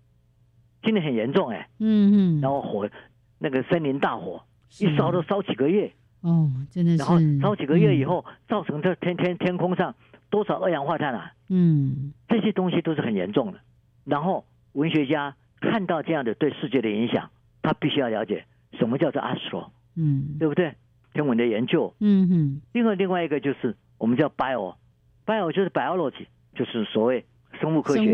[0.82, 2.90] 今年很严重哎，嗯嗯，然后火
[3.38, 4.42] 那个森林大火
[4.80, 9.94] 一烧都烧几个月，哦，真的是，然后烧几个月以后，造成这天天天空上
[10.30, 13.60] 多少二氧化碳啊，嗯，这些东西都是很严重的。
[14.04, 17.30] 然后文学家看到这样的对世界的影响，
[17.62, 20.74] 他必须要了解什么叫做 astro，嗯，对不对？
[21.12, 22.62] 天文的研究，嗯哼。
[22.72, 27.24] 另外另外一个就是我们叫 bio，bio 就是 biology，就是所谓。
[27.60, 28.04] 生物科学，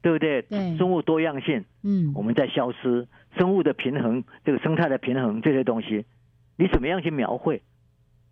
[0.00, 0.46] 对不对？
[0.78, 6.06] 生物多样性，嗯，我们在消失，生物的平衡，这个生态的平衡这些东西，
[6.56, 7.62] 你怎么样去描绘？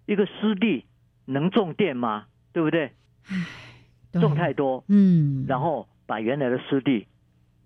[0.06, 0.86] 一个湿地
[1.24, 2.26] 能种电吗？
[2.52, 2.92] 对不对？
[4.12, 7.08] 种太多，嗯，然后把原来的湿地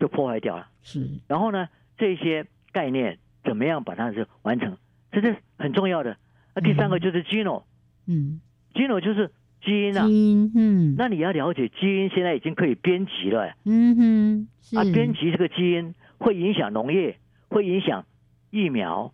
[0.01, 0.67] 就破坏掉了。
[0.83, 1.69] 是，然后呢，
[2.01, 4.77] 这些概念怎么样把它是完成？
[5.13, 6.17] 这是很重要的。
[6.57, 7.63] 那第三个就是 geno，
[8.09, 8.41] 嗯
[8.75, 9.31] ，geno 就是。
[9.63, 14.49] 基因啊，嗯，那你要了解基因，现在已经可以编辑了，嗯哼，
[14.79, 17.19] 啊，编辑这个基因会影响农业，
[17.51, 18.07] 会影响
[18.51, 19.13] 疫苗，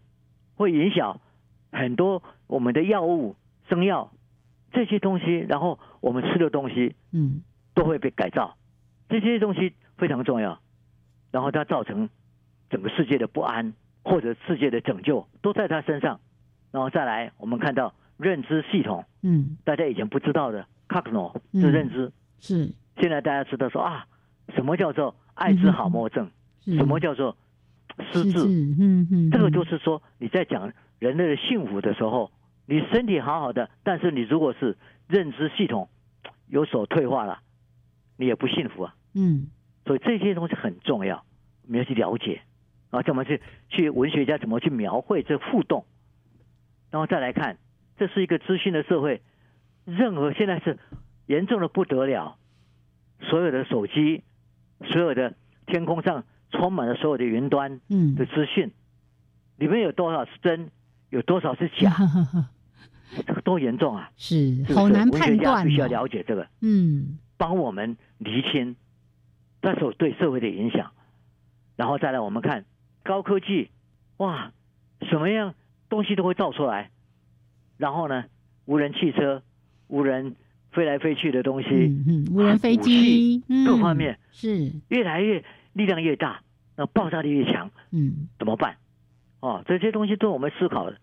[0.54, 1.20] 会影响
[1.72, 3.34] 很多我们的药物、
[3.68, 4.12] 生药
[4.70, 7.42] 这些东西，然后我们吃的东西，嗯，
[7.74, 8.56] 都会被改造，
[9.08, 10.60] 这些东西非常重要，
[11.32, 12.08] 然后它造成
[12.70, 13.72] 整个世界的不安
[14.04, 16.20] 或者世界的拯救都在他身上，
[16.70, 22.72] 然后再来我们看到认知系统，嗯，大家以前不知道的 c o g n o 是认知，是。
[22.98, 24.06] 现在大家知道说啊，
[24.54, 26.30] 什么叫做爱之好莫症，
[26.64, 27.36] 什么叫做
[28.12, 32.32] 失智，嗯嗯，这个就是说你在讲人类的幸福的时候，
[32.64, 35.88] 你身体好好的，但是你如果是认知系统
[36.48, 37.40] 有所退化了，
[38.16, 39.48] 你也不幸福啊，嗯，
[39.84, 41.22] 所以这些东西很重要，
[41.66, 42.40] 我们要去了解。
[42.90, 45.84] 啊，怎么去去文学家怎么去描绘这互动，
[46.90, 47.58] 然后再来看，
[47.98, 49.22] 这是一个资讯的社会，
[49.84, 50.78] 任何现在是
[51.26, 52.36] 严重的不得了，
[53.20, 54.22] 所有的手机，
[54.84, 55.34] 所有的
[55.66, 57.80] 天空上充满了所有的云端
[58.16, 58.70] 的资讯，
[59.56, 60.70] 里面有多少是真，
[61.10, 61.92] 有多少是假，
[63.26, 64.10] 这个多严重啊！
[64.16, 68.76] 是好难判断，必须要了解这个，嗯，帮我们厘清
[69.60, 70.92] 那时候对社会的影响，
[71.74, 72.64] 然后再来我们看。
[73.06, 73.70] 高科技，
[74.18, 74.52] 哇，
[75.08, 75.54] 什么样
[75.88, 76.90] 东西都会造出来。
[77.78, 78.24] 然后呢，
[78.64, 79.42] 无人汽车、
[79.86, 80.34] 无人
[80.72, 86.40] 飞来飞去的东西，嗯，无人飞机，各方面是越来越力量越大，
[86.76, 88.76] 那爆炸力越强，嗯，怎么办？
[89.40, 90.98] 哦，这些东西都是我们思考的。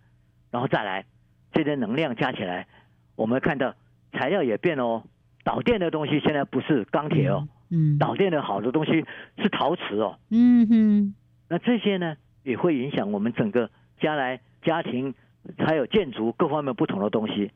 [0.51, 1.05] 然后再来，
[1.53, 2.67] 这些能量加起来，
[3.15, 3.73] 我们看到
[4.11, 5.03] 材料也变了哦。
[5.43, 9.05] 导电的东西现在不是钢铁哦，嗯，导电的好的东西
[9.37, 11.15] 是陶瓷哦，嗯哼。
[11.49, 13.69] 那这些呢，也会影响我们整个
[13.99, 15.13] 将来家庭
[15.57, 17.51] 还有建筑各方面不同的东西。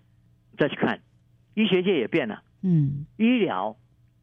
[0.57, 0.99] 再去看，
[1.55, 3.75] 医学界也变了，嗯，医疗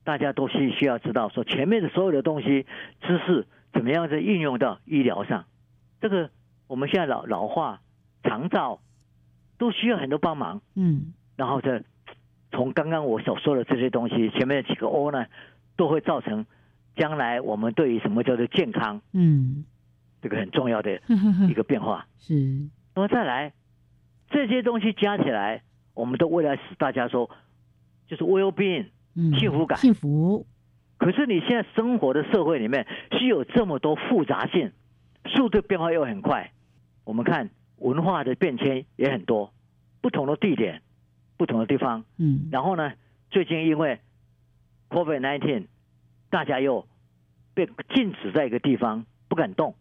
[0.05, 2.67] 大家都需需要知道，说前面的所有的东西
[3.01, 5.45] 知识怎么样在应用到医疗上。
[6.01, 6.31] 这个
[6.67, 7.81] 我们现在老老化、
[8.23, 8.81] 长照
[9.59, 11.83] 都需要很多帮忙，嗯，然后再
[12.53, 15.27] 从刚刚我所说的这些东西，前面的几个 O 呢，
[15.77, 16.47] 都会造成。
[16.97, 19.65] 将来我们对于什么叫做健康，嗯，
[20.23, 21.01] 这个很重要的
[21.49, 22.35] 一个变化是。
[22.95, 23.53] 那么再来
[24.29, 25.63] 这些东西加起来，
[25.95, 27.29] 我们都为了使大家说
[28.07, 28.87] 就是 well being，
[29.39, 30.47] 幸福感，幸福。
[30.97, 34.71] 可是你现在生活的社会里面是有这么多复杂性，
[35.27, 36.53] 速度变化又很快。
[37.03, 39.53] 我们看文化的变迁也很多，
[40.01, 40.81] 不同的地点，
[41.37, 42.49] 不同的地方，嗯。
[42.53, 42.93] 然后呢，
[43.31, 43.99] 最近因为
[44.91, 45.67] COVID nineteen。
[46.35, 46.85] 大家又
[47.55, 49.77] 被禁止在一个地方不敢动，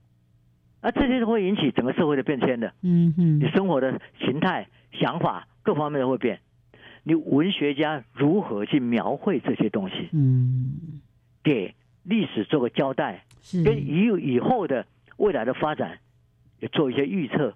[0.82, 2.72] 啊这些都会引起整个社会的变迁的。
[2.84, 6.42] 嗯哼，你生活的形态、想法各方面都会变。
[7.02, 10.10] 你文学家如何去描绘这些东西？
[10.12, 11.02] 嗯，
[11.44, 11.74] 给
[12.04, 13.26] 历史做个交代，
[13.66, 14.86] 跟以以后的
[15.18, 15.98] 未来的发展
[16.60, 17.56] 也做一些预测，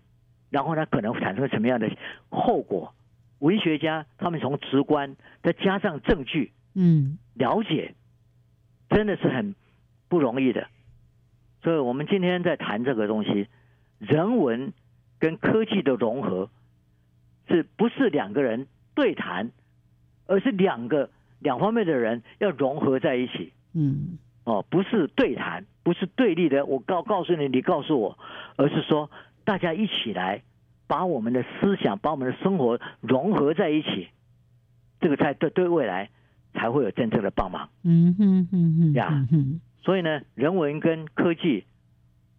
[0.50, 1.88] 然后呢，可能产生什么样的
[2.30, 2.96] 后果？
[3.38, 7.94] 文学家他们从直观再加上证据，嗯，了解。
[8.90, 9.56] 真的是很
[10.08, 10.68] 不容易的，
[11.62, 13.48] 所以我们今天在谈这个东西，
[14.00, 14.74] 人文
[15.20, 16.50] 跟科技的融合，
[17.50, 19.52] 是不是两个人对谈，
[20.26, 21.10] 而是两个
[21.40, 23.52] 两方面的人要融合在一起。
[23.74, 28.18] 嗯，哦，不是对谈，不是对立的，我告告诉你，你告诉我，
[28.56, 29.12] 而是说
[29.44, 30.42] 大家一起来
[30.88, 34.08] 把我们的思想，把我们的生活融合在一起，
[35.02, 36.10] 这个才对对未来。
[36.58, 37.70] 才会有真正的帮忙。
[37.84, 39.28] 嗯哼哼哼呀，
[39.82, 41.64] 所以呢，人文跟科技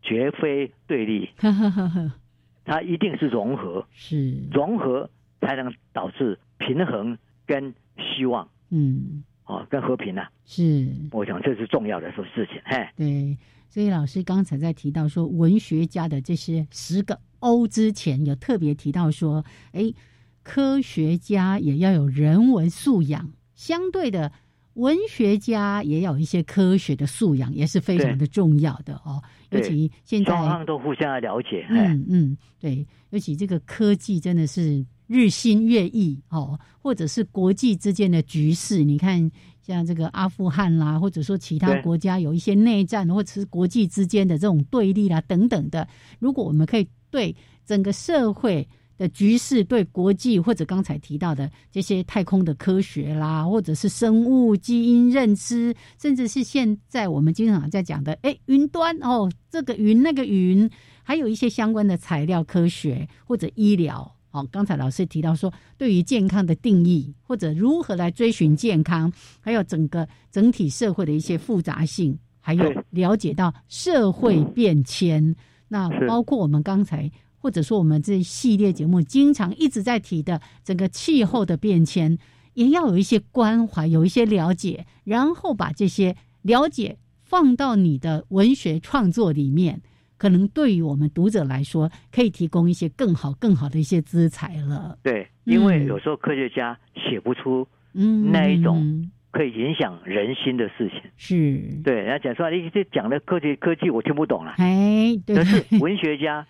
[0.02, 1.30] 绝非对立，
[2.66, 5.08] 它一定是融合，是融合
[5.40, 7.16] 才能导致平衡
[7.46, 8.46] 跟希望。
[8.70, 10.22] 嗯，哦，跟和平呢？
[10.44, 12.60] 是，我想这是重要的事事情。
[12.64, 13.38] 嘿，对，
[13.70, 19.94] 所以老师刚才在提到说文学家的这些十个 O 之前，有特别提到说，哎，
[20.42, 23.30] 科学家也要有人文素养。
[23.58, 24.30] 相对的，
[24.74, 29.20] 文学家也有一些科学的素养，也是非常的重要的哦。
[29.50, 31.66] 尤其现在双方都互相了解。
[31.68, 39.28] 嗯嗯，对，尤其这个科技真的是日新月异哦，或者是国际之间的局势，你看
[39.60, 45.88] 像这个阿富汗啦，或者说其他国家有一些内战，或者是国际之间的这种对立啦等等的，
[46.20, 47.34] 如果我们可以对
[47.66, 48.68] 整个社会。
[48.98, 60.68] 的局势对国际或者刚才提到的这些太空的科学啦，或者是生物基因认知，甚至是现在我们经常在讲的，哎，云端哦，这个云那个云，
[61.04, 64.46] 还有一些相关的材料科学或者医疗哦。
[64.50, 75.36] 刚才老师提到说，对于健康的定义或者如何来追寻健康，还有整个整体社会的一些复杂性，还有了解到社会变迁，
[75.68, 77.08] 那包括我们刚才。
[77.38, 82.18] 或者说，我们这系列节目经常一直在提的整个气候的变迁，
[82.54, 89.80] 也要有一些关怀，有一些了解，然后把这些了解放到你的文学创作里面，
[90.16, 94.98] 可能对于我们读者来说，可以提供一些更好、更好的一些资材了。
[95.02, 101.00] 对，因为有时候科学家写不出嗯那一种可以影响人心的事情。
[101.16, 104.54] 是，对，人家讲说你这讲的科学科技我听不懂了。
[104.56, 106.46] 哎，可是文学家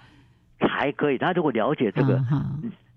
[0.60, 2.22] 才可以，他如果了解这个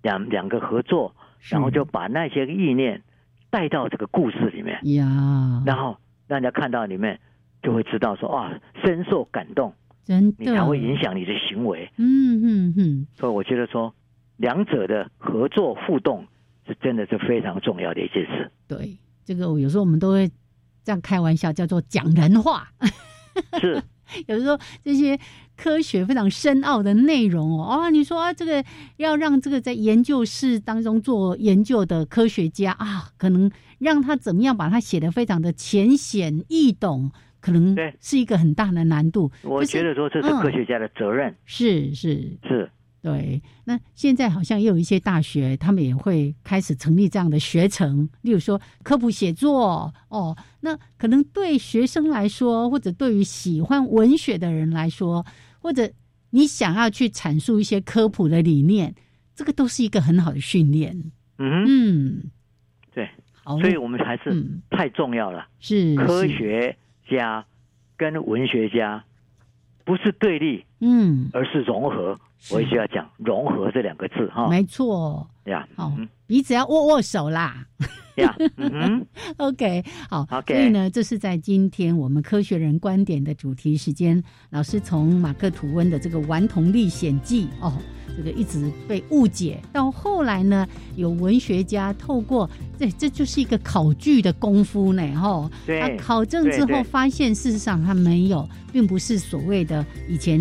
[0.01, 1.16] 两两个合作，
[1.49, 3.01] 然后就把那些意念
[3.49, 5.97] 带到这个故事里面呀，然后
[6.28, 7.20] 让人家看到里面。
[7.64, 9.72] 就会知道说啊，深受感动，
[10.03, 11.91] 真的，你才会影响你的行为。
[11.97, 13.07] 嗯嗯嗯。
[13.14, 13.93] 所以我觉得说，
[14.38, 16.26] 两者的合作互动
[16.66, 18.49] 是真的是非常重要的一件事。
[18.68, 20.28] 对，这个有时候我们都会
[20.84, 22.68] 这样开玩笑，叫做讲人话。
[23.59, 23.80] 是，
[24.26, 25.16] 有时候这些
[25.62, 28.66] 科学非常深奥的内容哦，啊，你说啊，这个
[28.97, 37.12] 要让这个在研究室当中做研究的科学家啊，可能让他怎么样把它写的非常的浅显易懂。
[37.39, 39.32] 可能是一个很大的难度。
[39.41, 41.36] 我觉得说这是科学家的责任。
[41.45, 42.70] 是是是，
[43.01, 43.41] 对。
[43.64, 50.38] 那现在好像也有一些大学，他们也会开始成立这样的学程，例如说科普写作哦。
[50.59, 55.26] 那可能对学生来说，或者对于喜欢文学的人来说，
[55.62, 55.89] 或者
[56.32, 58.93] 你想要去阐述一些科普的理念，
[59.36, 61.12] 这个都是一个很好的训练。
[61.38, 62.24] 嗯嗯，
[62.93, 63.09] 对。
[63.43, 65.47] 所以我们还是太重要了。
[65.59, 66.76] 是科学。
[67.09, 67.45] 家
[67.97, 69.03] 跟文学家
[69.84, 72.18] 不是对立，嗯，而是融合。
[72.51, 75.92] 我也需要讲融合这两个字哈，没错呀，好，
[76.28, 77.66] 彼此要握握手啦。
[78.18, 79.06] 呀，嗯，
[79.38, 87.74] OK，好，所以呢，这是在今天我们科学人观点的主题时间，老师从马克吐温的这个《顽童历险记》哦。
[88.18, 90.68] 这个一直被误解，到后来呢，
[90.98, 100.38] 有文学家透过这，这就是一个考据的功夫呢，哈，他考证之后发现，事实上他没有，并不是所谓的以前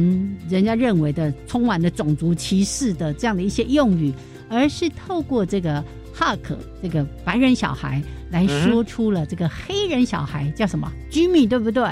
[0.49, 4.13] 人家认为的充满了种族歧视的这样的一些用语，
[4.51, 5.83] 而是透过这个
[6.13, 11.83] 哈克这个白人小孩来说出了这个黑人小孩叫什么居米，对不对？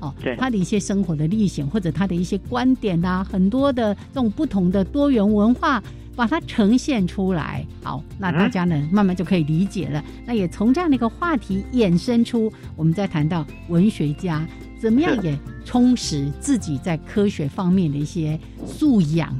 [0.00, 5.82] 哦他的一些生活的历险，或者他的一些观点呐，很多的这种不同的多元文化，
[6.14, 7.64] 把它呈现出来。
[7.82, 10.04] 好，那大家呢，慢慢就可以理解了。
[10.26, 14.46] 那也从这样的一个话题衍生出，我们在谈到文学家
[14.78, 19.34] 怎么样也充实自己在科学方面的一些素养，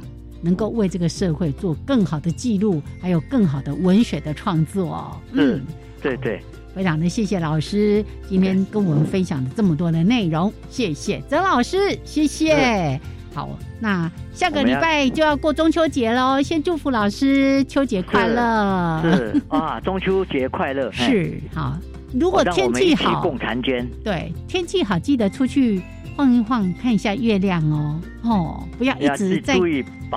[0.45, 5.19] 能够为这个社会做更好的记录，还有更好的文学的创作。
[5.33, 5.61] 嗯，
[6.01, 6.39] 对对。
[6.75, 12.99] 非常的谢谢老师今天跟我们分享的这么多的内容，谢谢曾老师，谢谢。
[13.33, 19.01] 好，那下个礼拜就要过中秋节喽，先祝福老师秋节快乐。
[19.03, 20.91] 是啊，中秋节快乐。
[20.93, 21.77] 是好，
[22.13, 23.87] 如果天气好，共婵娟。
[24.03, 25.81] 对，天气好，记得出去。
[26.15, 29.57] 晃一晃，看一下月亮哦，哦，不要一直在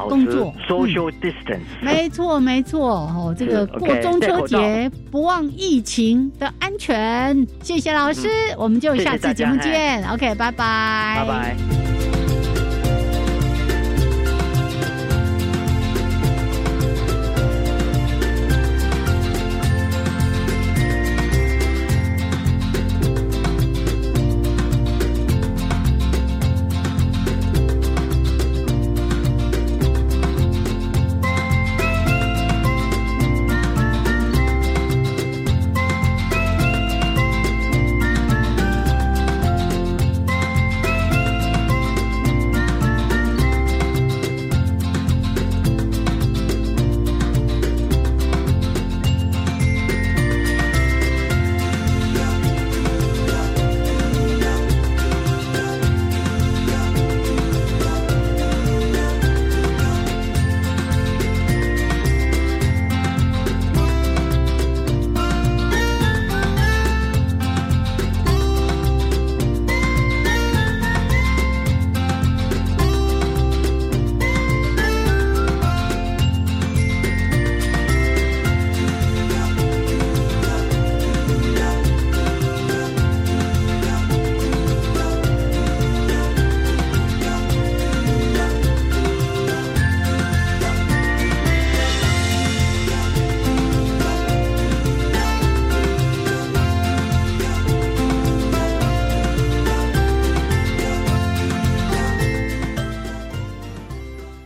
[0.08, 0.54] 工作。
[0.68, 7.46] Social distance，没错没错哦，这个过中秋节不忘疫情的安全。
[7.62, 10.02] 谢谢老师，我们就下次节目见。
[10.08, 11.77] OK，拜拜，拜拜。